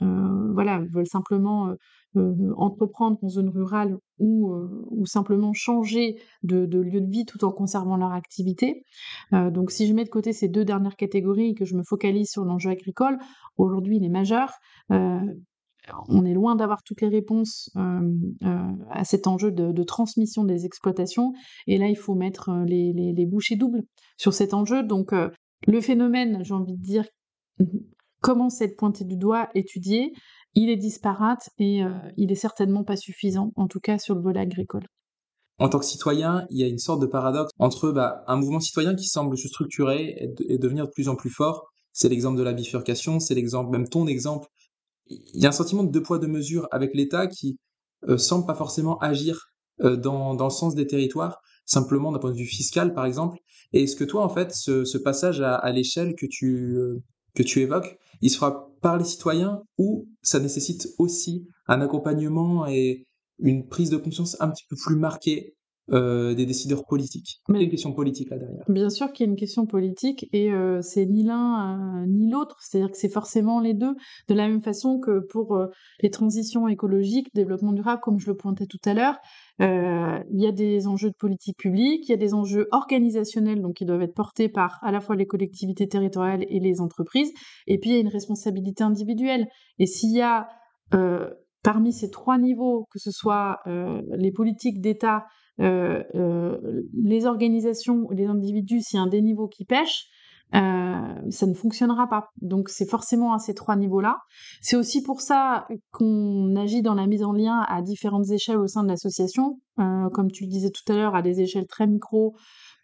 euh, 0.01 0.53
voilà, 0.53 0.81
veulent 0.91 1.07
simplement 1.07 1.73
entreprendre 2.55 3.17
en 3.21 3.29
zone 3.29 3.49
rurale 3.49 3.97
ou, 4.19 4.51
ou 4.89 5.05
simplement 5.05 5.53
changer 5.53 6.19
de, 6.43 6.65
lieu 6.79 7.01
de 7.01 7.09
vie 7.09 7.25
tout 7.25 7.43
en 7.45 7.51
conservant 7.51 7.97
leur 7.97 8.11
activité. 8.11 8.83
donc 9.31 9.71
si 9.71 9.87
je 9.87 9.93
mets 9.93 10.03
de 10.03 10.09
côté 10.09 10.33
ces 10.33 10.47
deux 10.47 10.65
dernières 10.65 10.95
catégories 10.95 11.49
et 11.49 11.53
que 11.53 11.65
je 11.65 11.75
me 11.75 11.83
focalise 11.83 12.29
sur 12.29 12.45
l'enjeu 12.45 12.71
agricole, 12.71 13.17
aujourd'hui 13.57 13.97
il 13.97 14.03
est 14.03 14.09
majeur. 14.09 14.53
on 14.89 16.25
est 16.25 16.33
loin 16.33 16.55
d'avoir 16.55 16.83
toutes 16.83 17.01
les 17.01 17.09
réponses 17.09 17.71
à 18.89 19.03
cet 19.03 19.27
enjeu 19.27 19.51
de, 19.51 19.83
transmission 19.83 20.43
des 20.43 20.65
exploitations. 20.65 21.33
Et 21.67 21.77
là, 21.77 21.87
il 21.87 21.97
faut 21.97 22.15
mettre 22.15 22.51
les 22.65 23.25
bouchées 23.25 23.55
doubles 23.55 23.83
sur 24.17 24.33
cet 24.33 24.53
enjeu. 24.53 24.83
Donc, 24.83 25.13
le 25.65 25.81
phénomène, 25.81 26.43
j'ai 26.43 26.53
envie 26.53 26.75
de 26.75 26.81
dire, 26.81 27.05
commence 28.21 28.61
à 28.61 28.65
être 28.65 28.77
pointé 28.77 29.05
du 29.05 29.17
doigt, 29.17 29.49
étudié, 29.55 30.13
il 30.57 30.71
est 30.71 30.77
disparate 30.77 31.51
et 31.59 31.83
euh, 31.83 31.91
il 32.17 32.31
est 32.31 32.35
certainement 32.35 32.83
pas 32.83 32.95
suffisant, 32.95 33.51
en 33.55 33.67
tout 33.67 33.79
cas 33.79 33.99
sur 33.99 34.15
le 34.15 34.21
volet 34.21 34.39
agricole. 34.39 34.87
En 35.59 35.69
tant 35.69 35.77
que 35.77 35.85
citoyen, 35.85 36.47
il 36.49 36.57
y 36.57 36.63
a 36.63 36.67
une 36.67 36.79
sorte 36.79 36.99
de 36.99 37.05
paradoxe 37.05 37.51
entre 37.59 37.91
bah, 37.91 38.23
un 38.25 38.37
mouvement 38.37 38.59
citoyen 38.59 38.95
qui 38.95 39.05
semble 39.05 39.37
se 39.37 39.47
structurer 39.47 40.33
et, 40.49 40.57
devenir 40.57 40.87
de 40.87 40.91
plus 40.91 41.09
en 41.09 41.15
plus 41.15 41.29
fort. 41.29 41.67
C'est 41.93 42.09
l'exemple 42.09 42.39
de 42.39 42.43
la 42.43 42.53
bifurcation, 42.53 43.19
c'est 43.19 43.35
l'exemple, 43.35 43.69
même 43.69 43.87
ton 43.87 44.07
exemple. 44.07 44.47
Il 45.05 45.41
y 45.41 45.45
a 45.45 45.49
un 45.49 45.51
sentiment 45.53 45.83
de 45.83 45.91
deux 45.91 46.01
poids 46.01 46.17
deux 46.17 46.27
mesures 46.27 46.67
avec 46.71 46.95
l'État 46.95 47.27
qui 47.27 47.59
euh, 48.07 48.17
semble 48.17 48.47
pas 48.47 48.55
forcément 48.55 48.97
agir 48.97 49.51
euh, 49.81 49.95
dans, 49.95 50.33
dans, 50.33 50.45
le 50.45 50.51
sens 50.51 50.73
des 50.73 50.87
territoires, 50.87 51.39
simplement 51.65 52.11
d'un 52.11 52.19
point 52.19 52.31
de 52.31 52.37
vue 52.37 52.45
fiscal 52.45 52.95
par 52.95 53.05
exemple. 53.05 53.37
Et 53.73 53.83
est-ce 53.83 53.95
que 53.95 54.03
toi, 54.03 54.23
en 54.23 54.29
fait, 54.29 54.53
ce, 54.53 54.97
passage 54.97 55.39
à, 55.41 55.53
à 55.53 55.71
l'échelle 55.71 56.15
que 56.15 56.25
tu, 56.25 56.77
euh, 56.77 57.03
que 57.37 57.43
tu 57.43 57.61
évoques, 57.61 57.99
il 58.21 58.31
se 58.31 58.37
fera 58.37 58.67
par 58.81 58.97
les 58.97 59.05
citoyens 59.05 59.61
ou 59.77 60.07
ça 60.23 60.39
nécessite 60.39 60.89
aussi 60.97 61.47
un 61.67 61.81
accompagnement 61.81 62.65
et 62.65 63.05
une 63.39 63.67
prise 63.67 63.91
de 63.91 63.97
conscience 63.97 64.35
un 64.39 64.49
petit 64.49 64.65
peu 64.67 64.75
plus 64.75 64.95
marquée 64.95 65.55
euh, 65.93 66.33
des 66.33 66.45
décideurs 66.45 66.85
politiques. 66.85 67.39
Mais, 67.47 67.59
il 67.59 67.61
y 67.61 67.63
a 67.63 67.63
une 67.63 67.71
question 67.71 67.93
politique 67.93 68.29
là 68.29 68.37
derrière. 68.37 68.65
Bien 68.67 68.89
sûr 68.89 69.13
qu'il 69.13 69.25
y 69.25 69.29
a 69.29 69.31
une 69.31 69.37
question 69.37 69.65
politique 69.65 70.27
et 70.33 70.51
euh, 70.51 70.81
c'est 70.81 71.05
ni 71.05 71.23
l'un 71.23 72.01
euh, 72.01 72.05
ni 72.05 72.29
l'autre, 72.29 72.57
c'est-à-dire 72.59 72.91
que 72.91 72.97
c'est 72.97 73.07
forcément 73.07 73.61
les 73.61 73.73
deux, 73.73 73.95
de 74.27 74.33
la 74.33 74.49
même 74.49 74.61
façon 74.61 74.99
que 74.99 75.25
pour 75.29 75.57
les 76.01 76.09
transitions 76.09 76.67
écologiques, 76.67 77.33
développement 77.33 77.71
durable, 77.71 78.01
comme 78.01 78.19
je 78.19 78.27
le 78.27 78.35
pointais 78.35 78.65
tout 78.65 78.81
à 78.83 78.93
l'heure, 78.93 79.15
il 79.59 80.41
y 80.41 80.45
a 80.45 80.51
des 80.51 80.87
enjeux 80.87 81.09
de 81.09 81.15
politique 81.15 81.57
publique, 81.57 82.09
il 82.09 82.11
y 82.11 82.13
a 82.13 82.17
des 82.17 82.33
enjeux 82.33 82.67
organisationnels 82.71 83.61
donc 83.61 83.75
qui 83.75 83.85
doivent 83.85 84.01
être 84.01 84.13
portés 84.13 84.49
par 84.49 84.79
à 84.81 84.91
la 84.91 84.99
fois 84.99 85.15
les 85.15 85.25
collectivités 85.25 85.87
territoriales 85.87 86.43
et 86.49 86.59
les 86.59 86.81
entreprises, 86.81 87.31
et 87.65 87.79
puis 87.79 87.91
il 87.91 87.93
y 87.93 87.97
a 87.97 88.01
une 88.01 88.09
responsabilité 88.09 88.83
individuelle. 88.83 89.47
Et 89.79 89.85
s'il 89.85 90.11
y 90.11 90.21
a 90.21 90.49
parmi 91.63 91.93
ces 91.93 92.09
trois 92.09 92.37
niveaux, 92.37 92.87
que 92.91 92.99
ce 92.99 93.11
soit 93.11 93.61
les 93.65 94.33
politiques 94.33 94.81
d'État, 94.81 95.23
euh, 95.59 96.03
euh, 96.15 96.83
les 96.93 97.25
organisations, 97.25 98.07
les 98.11 98.25
individus, 98.25 98.81
s'il 98.81 98.97
y 98.97 98.99
a 98.99 99.03
un 99.03 99.07
des 99.07 99.21
niveaux 99.21 99.47
qui 99.47 99.65
pêchent, 99.65 100.05
euh, 100.55 101.29
ça 101.29 101.45
ne 101.45 101.53
fonctionnera 101.53 102.07
pas. 102.07 102.29
Donc 102.41 102.69
c'est 102.69 102.89
forcément 102.89 103.33
à 103.33 103.39
ces 103.39 103.53
trois 103.53 103.75
niveaux-là. 103.75 104.17
C'est 104.61 104.75
aussi 104.77 105.01
pour 105.01 105.21
ça 105.21 105.67
qu'on 105.91 106.55
agit 106.55 106.81
dans 106.81 106.93
la 106.93 107.07
mise 107.07 107.23
en 107.23 107.33
lien 107.33 107.65
à 107.67 107.81
différentes 107.81 108.29
échelles 108.29 108.57
au 108.57 108.67
sein 108.67 108.83
de 108.83 108.87
l'association, 108.87 109.59
comme 109.75 110.31
tu 110.31 110.45
le 110.45 110.49
disais 110.49 110.71
tout 110.71 110.91
à 110.91 110.95
l'heure, 110.95 111.15
à 111.15 111.21
des 111.21 111.41
échelles 111.41 111.67
très 111.67 111.85
micro, 111.85 112.35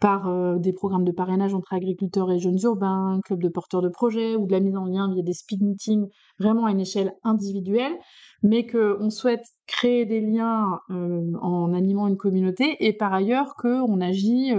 par 0.04 0.60
des 0.60 0.74
programmes 0.74 1.06
de 1.06 1.14
parrainage 1.14 1.54
entre 1.54 1.72
agriculteurs 1.72 2.30
et 2.30 2.38
jeunes 2.38 2.60
urbains, 2.64 3.22
club 3.24 3.42
de 3.42 3.48
porteurs 3.48 3.82
de 3.82 3.88
projets, 3.88 4.36
ou 4.36 4.46
de 4.46 4.52
la 4.52 4.60
mise 4.60 4.76
en 4.76 4.84
lien 4.84 5.10
via 5.14 5.24
des 5.24 5.32
speed 5.32 5.62
meetings, 5.62 6.10
vraiment 6.40 6.66
à 6.66 6.72
une 6.72 6.82
échelle 6.82 7.14
individuelle, 7.24 7.94
mais 8.42 8.68
qu'on 8.68 9.10
souhaite 9.10 9.46
créer 9.66 10.06
des 10.06 10.20
liens 10.20 10.78
en 10.90 11.74
animant 11.74 12.08
une 12.08 12.18
communauté, 12.18 12.76
et 12.86 12.92
par 12.92 13.14
ailleurs 13.14 13.56
qu'on 13.56 14.02
agit 14.02 14.52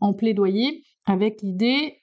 en 0.00 0.12
plaidoyer 0.12 0.84
avec 1.06 1.42
l'idée, 1.42 1.94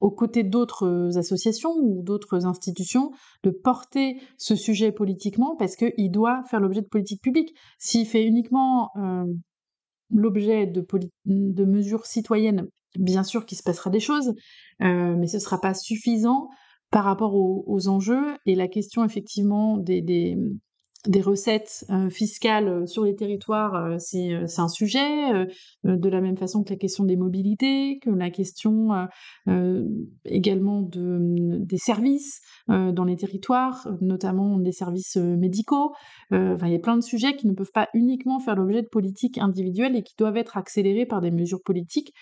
aux 0.00 0.10
côtés 0.10 0.42
d'autres 0.42 1.16
associations 1.16 1.72
ou 1.80 2.02
d'autres 2.02 2.44
institutions, 2.44 3.10
de 3.42 3.48
porter 3.48 4.20
ce 4.36 4.54
sujet 4.54 4.92
politiquement 4.92 5.56
parce 5.56 5.76
qu'il 5.76 6.10
doit 6.10 6.42
faire 6.50 6.60
l'objet 6.60 6.82
de 6.82 6.88
politiques 6.88 7.22
publiques. 7.22 7.54
S'il 7.78 8.06
fait 8.06 8.26
uniquement 8.26 8.90
l'objet 10.10 10.66
de, 10.66 10.86
de, 11.26 11.64
mesures 11.64 12.06
citoyennes, 12.06 12.66
bien 12.98 13.22
sûr 13.22 13.46
qu'il 13.46 13.58
se 13.58 13.62
passera 13.62 13.90
des 13.90 14.00
choses, 14.00 14.34
euh, 14.82 15.16
mais 15.16 15.26
ce 15.26 15.36
ne 15.36 15.40
sera 15.40 15.60
pas 15.60 15.74
suffisant 15.74 16.48
par 16.90 17.04
rapport 17.04 17.34
aux, 17.34 17.88
enjeux. 17.88 18.36
Et 18.46 18.54
la 18.54 18.68
question 18.68 19.04
effectivement 19.04 19.76
des, 19.76 20.02
des, 20.02 20.36
recettes 21.22 21.84
euh, 21.90 22.10
fiscales 22.10 22.68
euh, 22.68 22.86
sur 22.86 23.04
les 23.04 23.16
territoires, 23.16 24.00
c'est 24.00 24.32
un 24.58 24.68
sujet, 24.68 25.46
de 25.84 26.08
la 26.08 26.20
même 26.20 26.36
façon 26.36 26.62
que 26.62 26.70
la 26.70 26.76
question 26.76 27.04
des 27.04 27.16
mobilités, 27.16 27.98
que 28.02 28.10
la 28.10 28.30
question 28.30 28.90
également 30.24 30.82
de, 30.82 31.58
des 31.60 31.78
services. 31.78 32.40
Euh, 32.70 32.92
dans 32.92 33.04
les 33.04 33.16
territoires, 33.16 33.88
notamment 34.00 34.58
des 34.58 34.70
services 34.70 35.16
euh, 35.16 35.36
médicaux. 35.36 35.92
Euh, 36.32 36.56
il 36.62 36.70
y 36.70 36.74
a 36.76 36.78
plein 36.78 36.96
de 36.96 37.02
sujets 37.02 37.34
qui 37.34 37.48
ne 37.48 37.52
peuvent 37.52 37.72
pas 37.72 37.88
uniquement 37.94 38.38
faire 38.38 38.54
l'objet 38.54 38.82
de 38.82 38.86
politiques 38.86 39.38
individuelles 39.38 39.96
et 39.96 40.02
qui 40.04 40.14
doivent 40.16 40.36
être 40.36 40.56
accélérés 40.56 41.06
par 41.06 41.20
des 41.20 41.32
mesures 41.32 41.62
politiques. 41.64 42.14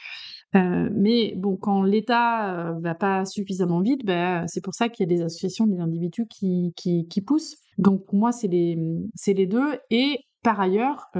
Mais 0.54 1.34
bon, 1.36 1.56
quand 1.56 1.82
l'État 1.82 2.74
va 2.80 2.94
pas 2.94 3.24
suffisamment 3.24 3.80
vite, 3.80 4.04
bah, 4.04 4.46
c'est 4.46 4.62
pour 4.62 4.74
ça 4.74 4.88
qu'il 4.88 5.08
y 5.08 5.12
a 5.12 5.16
des 5.16 5.22
associations, 5.22 5.66
des 5.66 5.80
individus 5.80 6.26
qui, 6.26 7.22
poussent. 7.26 7.56
Donc 7.78 8.04
pour 8.06 8.16
moi, 8.16 8.32
c'est 8.32 8.48
les, 8.48 9.46
deux. 9.46 9.78
Et 9.90 10.18
par 10.42 10.60
ailleurs, 10.60 11.10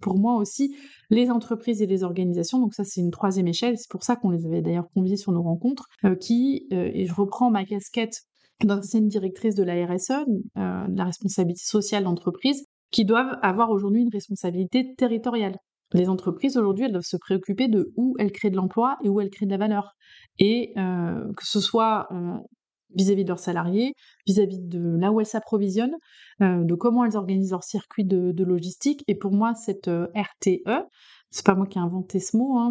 pour 0.00 0.18
moi 0.18 0.36
aussi, 0.36 0.76
les 1.10 1.30
entreprises 1.30 1.82
et 1.82 1.86
les 1.86 2.04
organisations, 2.04 2.60
donc 2.60 2.74
ça 2.74 2.84
c'est 2.84 3.00
une 3.00 3.10
troisième 3.10 3.48
échelle, 3.48 3.76
c'est 3.78 3.90
pour 3.90 4.04
ça 4.04 4.16
qu'on 4.16 4.30
les 4.30 4.46
avait 4.46 4.62
d'ailleurs 4.62 4.88
conviés 4.94 5.16
sur 5.16 5.32
nos 5.32 5.42
rencontres, 5.42 5.86
qui, 6.20 6.66
et 6.70 7.06
je 7.06 7.14
reprends 7.14 7.50
ma 7.50 7.64
casquette 7.64 8.22
d'ancienne 8.64 9.08
directrice 9.08 9.54
de 9.54 9.62
la 9.62 9.86
RSE, 9.86 10.10
euh, 10.10 10.86
de 10.88 10.96
la 10.96 11.04
responsabilité 11.04 11.64
sociale 11.64 12.04
d'entreprise, 12.04 12.64
qui 12.90 13.04
doivent 13.04 13.38
avoir 13.42 13.70
aujourd'hui 13.70 14.02
une 14.02 14.12
responsabilité 14.12 14.94
territoriale. 14.96 15.58
Les 15.96 16.08
entreprises 16.08 16.56
aujourd'hui, 16.56 16.84
elles 16.84 16.92
doivent 16.92 17.02
se 17.02 17.16
préoccuper 17.16 17.68
de 17.68 17.92
où 17.96 18.14
elles 18.18 18.32
créent 18.32 18.50
de 18.50 18.56
l'emploi 18.56 18.98
et 19.02 19.08
où 19.08 19.20
elles 19.20 19.30
créent 19.30 19.46
de 19.46 19.50
la 19.50 19.56
valeur. 19.56 19.94
Et 20.38 20.72
euh, 20.76 21.32
que 21.34 21.46
ce 21.46 21.60
soit 21.60 22.06
euh, 22.12 22.36
vis-à-vis 22.94 23.24
de 23.24 23.28
leurs 23.28 23.38
salariés, 23.38 23.94
vis-à-vis 24.26 24.60
de 24.60 24.96
là 24.98 25.10
où 25.10 25.20
elles 25.20 25.26
s'approvisionnent, 25.26 25.96
de 26.40 26.74
comment 26.74 27.04
elles 27.04 27.16
organisent 27.16 27.50
leur 27.50 27.64
circuit 27.64 28.04
de 28.04 28.44
logistique. 28.44 29.02
Et 29.08 29.14
pour 29.14 29.32
moi, 29.32 29.54
cette 29.54 29.88
RTE, 29.88 30.86
c'est 31.30 31.44
pas 31.44 31.54
moi 31.54 31.66
qui 31.66 31.78
ai 31.78 31.80
inventé 31.80 32.20
ce 32.20 32.36
mot, 32.36 32.56
hein, 32.56 32.70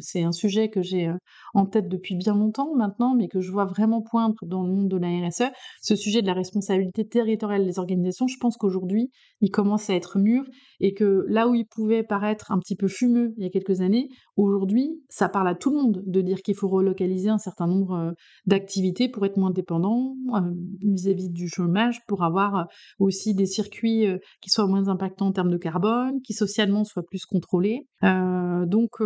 c'est 0.00 0.22
un 0.22 0.32
sujet 0.32 0.68
que 0.68 0.82
j'ai 0.82 1.08
euh, 1.08 1.16
en 1.54 1.66
tête 1.66 1.88
depuis 1.88 2.14
bien 2.16 2.34
longtemps 2.34 2.74
maintenant, 2.76 3.14
mais 3.14 3.28
que 3.28 3.40
je 3.40 3.50
vois 3.50 3.64
vraiment 3.64 4.02
poindre 4.02 4.36
dans 4.42 4.62
le 4.62 4.72
monde 4.72 4.88
de 4.88 4.96
la 4.96 5.08
RSE. 5.26 5.50
Ce 5.80 5.96
sujet 5.96 6.20
de 6.22 6.26
la 6.26 6.34
responsabilité 6.34 7.06
territoriale 7.06 7.64
des 7.64 7.78
organisations, 7.78 8.26
je 8.26 8.36
pense 8.38 8.56
qu'aujourd'hui, 8.56 9.10
il 9.40 9.50
commence 9.50 9.88
à 9.90 9.94
être 9.94 10.18
mûr 10.18 10.44
et 10.80 10.94
que 10.94 11.24
là 11.28 11.48
où 11.48 11.54
il 11.54 11.66
pouvait 11.66 12.02
paraître 12.02 12.52
un 12.52 12.58
petit 12.58 12.76
peu 12.76 12.88
fumeux 12.88 13.32
il 13.36 13.42
y 13.42 13.46
a 13.46 13.50
quelques 13.50 13.80
années, 13.80 14.08
aujourd'hui, 14.36 15.02
ça 15.08 15.28
parle 15.28 15.48
à 15.48 15.54
tout 15.54 15.70
le 15.70 15.76
monde 15.76 16.02
de 16.06 16.20
dire 16.20 16.42
qu'il 16.42 16.54
faut 16.54 16.68
relocaliser 16.68 17.30
un 17.30 17.38
certain 17.38 17.66
nombre 17.66 17.94
euh, 17.94 18.12
d'activités 18.46 19.08
pour 19.08 19.24
être 19.24 19.38
moins 19.38 19.50
dépendant 19.50 20.14
euh, 20.34 20.40
vis-à-vis 20.82 21.30
du 21.30 21.48
chômage, 21.48 22.04
pour 22.06 22.22
avoir 22.22 22.68
aussi 22.98 23.34
des 23.34 23.46
circuits 23.46 24.06
qui 24.40 24.50
soient 24.50 24.66
moins 24.66 24.88
impactants 24.88 25.28
en 25.28 25.32
termes 25.32 25.50
de 25.50 25.56
carbone, 25.56 26.20
qui 26.22 26.32
socialement 26.32 26.84
soient 26.84 27.02
plus 27.02 27.24
contrôlés. 27.24 27.77
Donc 28.02 29.00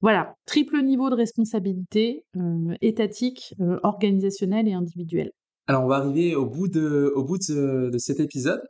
voilà, 0.00 0.34
triple 0.46 0.82
niveau 0.82 1.10
de 1.10 1.14
responsabilité 1.14 2.24
étatique, 2.80 3.54
organisationnelle 3.82 4.68
et 4.68 4.72
individuelle. 4.72 5.32
Alors 5.70 5.84
on 5.84 5.88
va 5.88 5.96
arriver 5.96 6.34
au 6.34 6.46
bout 6.46 6.66
de, 6.66 7.12
au 7.14 7.22
bout 7.22 7.38
de, 7.38 7.96
cet 7.98 8.18
épisode. 8.18 8.60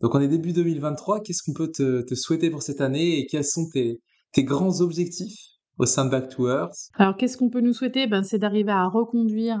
Donc 0.00 0.14
on 0.14 0.20
est 0.20 0.28
début 0.28 0.52
2023, 0.52 1.22
qu'est-ce 1.22 1.42
qu'on 1.44 1.52
peut 1.52 1.70
te, 1.70 2.14
souhaiter 2.14 2.50
pour 2.50 2.62
cette 2.62 2.80
année 2.80 3.18
et 3.18 3.26
quels 3.26 3.44
sont 3.44 3.68
tes, 3.72 4.00
tes 4.32 4.42
grands 4.42 4.80
objectifs? 4.80 5.38
Au 5.78 5.86
sein 5.86 6.04
de 6.04 6.10
Back 6.10 6.28
to 6.28 6.48
Earth 6.48 6.90
Alors, 6.94 7.16
qu'est-ce 7.16 7.36
qu'on 7.36 7.50
peut 7.50 7.60
nous 7.60 7.72
souhaiter? 7.72 8.06
Ben, 8.06 8.22
C'est 8.22 8.38
d'arriver 8.38 8.72
à 8.72 8.86
reconduire 8.86 9.60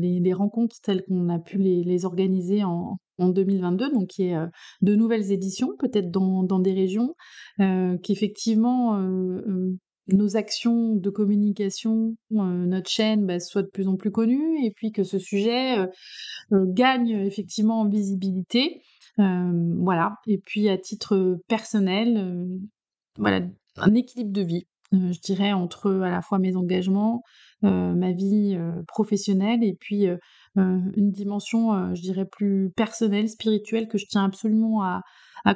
les, 0.00 0.32
rencontres 0.32 0.76
telles 0.82 1.04
qu'on 1.04 1.28
a 1.28 1.38
pu 1.38 1.58
les, 1.58 2.04
organiser 2.04 2.64
en, 2.64 2.98
2022, 3.18 3.92
donc 3.92 4.08
qui 4.08 4.24
est 4.24 4.36
de 4.82 4.94
nouvelles 4.96 5.30
éditions, 5.30 5.76
peut-être 5.78 6.10
dans, 6.10 6.58
des 6.58 6.72
régions, 6.72 7.14
qu'effectivement 8.02 8.98
nos 10.08 10.36
actions 10.36 10.96
de 10.96 11.10
communication, 11.10 12.16
notre 12.30 12.90
chaîne 12.90 13.26
bah, 13.26 13.40
soit 13.40 13.62
de 13.62 13.68
plus 13.68 13.88
en 13.88 13.96
plus 13.96 14.10
connue, 14.10 14.64
et 14.64 14.70
puis 14.70 14.92
que 14.92 15.04
ce 15.04 15.18
sujet 15.18 15.76
gagne 16.50 17.10
effectivement 17.10 17.80
en 17.80 17.88
visibilité. 17.88 18.82
voilà. 19.16 20.16
Et 20.26 20.38
puis 20.38 20.68
à 20.68 20.78
titre 20.78 21.38
personnel, 21.48 22.48
voilà, 23.18 23.46
un 23.76 23.94
équilibre 23.94 24.32
de 24.32 24.42
vie, 24.42 24.66
je 24.92 25.20
dirais, 25.20 25.52
entre 25.52 25.90
à 25.90 26.10
la 26.10 26.22
fois 26.22 26.38
mes 26.38 26.56
engagements, 26.56 27.22
ma 27.62 28.12
vie 28.12 28.58
professionnelle, 28.86 29.64
et 29.64 29.74
puis 29.74 30.06
une 30.56 31.10
dimension, 31.10 31.94
je 31.94 32.02
dirais, 32.02 32.26
plus 32.26 32.70
personnelle, 32.76 33.28
spirituelle, 33.28 33.88
que 33.88 33.98
je 33.98 34.06
tiens 34.06 34.24
absolument 34.24 34.82
à, 34.82 35.02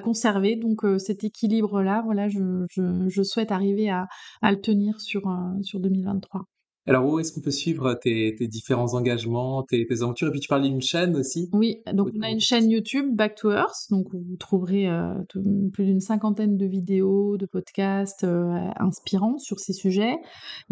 conserver. 0.03 0.57
Donc 0.57 0.85
cet 0.99 1.25
équilibre-là, 1.25 2.03
voilà, 2.05 2.29
je, 2.29 3.23
souhaite 3.23 3.53
arriver 3.53 3.91
à, 3.91 4.09
à 4.43 4.51
le 4.51 4.61
tenir 4.61 5.01
sur, 5.01 5.23
sur 5.63 5.81
2023. 5.81 6.47
Alors, 6.89 7.05
où 7.05 7.19
est-ce 7.19 7.35
qu'on 7.35 7.43
peut 7.43 7.51
suivre 7.51 7.93
tes, 7.93 8.33
différents 8.49 8.95
engagements, 8.95 9.63
tes, 9.63 9.87
aventures? 10.01 10.29
Et 10.29 10.31
puis, 10.31 10.41
tu 10.41 10.49
parlais 10.49 10.71
d'une 10.71 10.81
chaîne 10.81 11.17
aussi 11.17 11.51
Oui, 11.53 11.83
donc 11.93 12.09
on 12.17 12.23
a 12.23 12.31
une 12.31 12.41
chaîne 12.41 12.71
YouTube, 12.71 13.15
Back 13.15 13.35
to 13.35 13.51
Earth. 13.51 13.91
Donc, 13.91 14.07
vous 14.11 14.37
trouverez 14.39 14.89
euh, 14.89 15.13
plus 15.71 15.85
d'une 15.85 16.01
cinquantaine 16.01 16.57
de 16.57 16.65
vidéos, 16.65 17.37
de 17.37 17.45
podcasts 17.45 18.25
euh, 18.25 18.71
inspirants 18.81 19.37
sur 19.37 19.61
ces 19.61 19.75
sujets. 19.75 20.17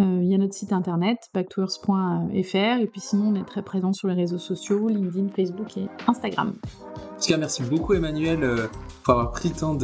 Euh, 0.01 0.21
il 0.23 0.29
y 0.29 0.35
a 0.35 0.39
notre 0.39 0.55
site 0.55 0.73
internet, 0.73 1.19
backtoearth.fr. 1.35 2.81
Et 2.81 2.87
puis, 2.87 3.01
sinon, 3.01 3.29
on 3.29 3.35
est 3.35 3.47
très 3.47 3.63
présent 3.63 3.93
sur 3.93 4.09
les 4.09 4.15
réseaux 4.15 4.39
sociaux, 4.39 4.89
LinkedIn, 4.89 5.29
Facebook 5.29 5.77
et 5.77 5.87
Instagram. 6.07 6.55
En 6.95 7.21
tout 7.21 7.29
cas, 7.29 7.37
merci 7.37 7.63
beaucoup, 7.63 7.93
Emmanuel, 7.93 8.41
pour 9.05 9.13
avoir 9.13 9.33
pris 9.33 9.51
le 9.51 9.55
temps 9.55 9.77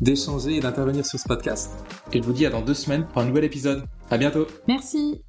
d'échanger 0.00 0.56
et 0.56 0.60
d'intervenir 0.60 1.06
sur 1.06 1.20
ce 1.20 1.28
podcast. 1.28 1.70
Et 2.12 2.18
je 2.18 2.24
vous 2.24 2.32
dis 2.32 2.46
à 2.46 2.50
dans 2.50 2.62
deux 2.62 2.74
semaines 2.74 3.06
pour 3.12 3.22
un 3.22 3.26
nouvel 3.26 3.44
épisode. 3.44 3.84
À 4.10 4.18
bientôt. 4.18 4.46
Merci. 4.66 5.22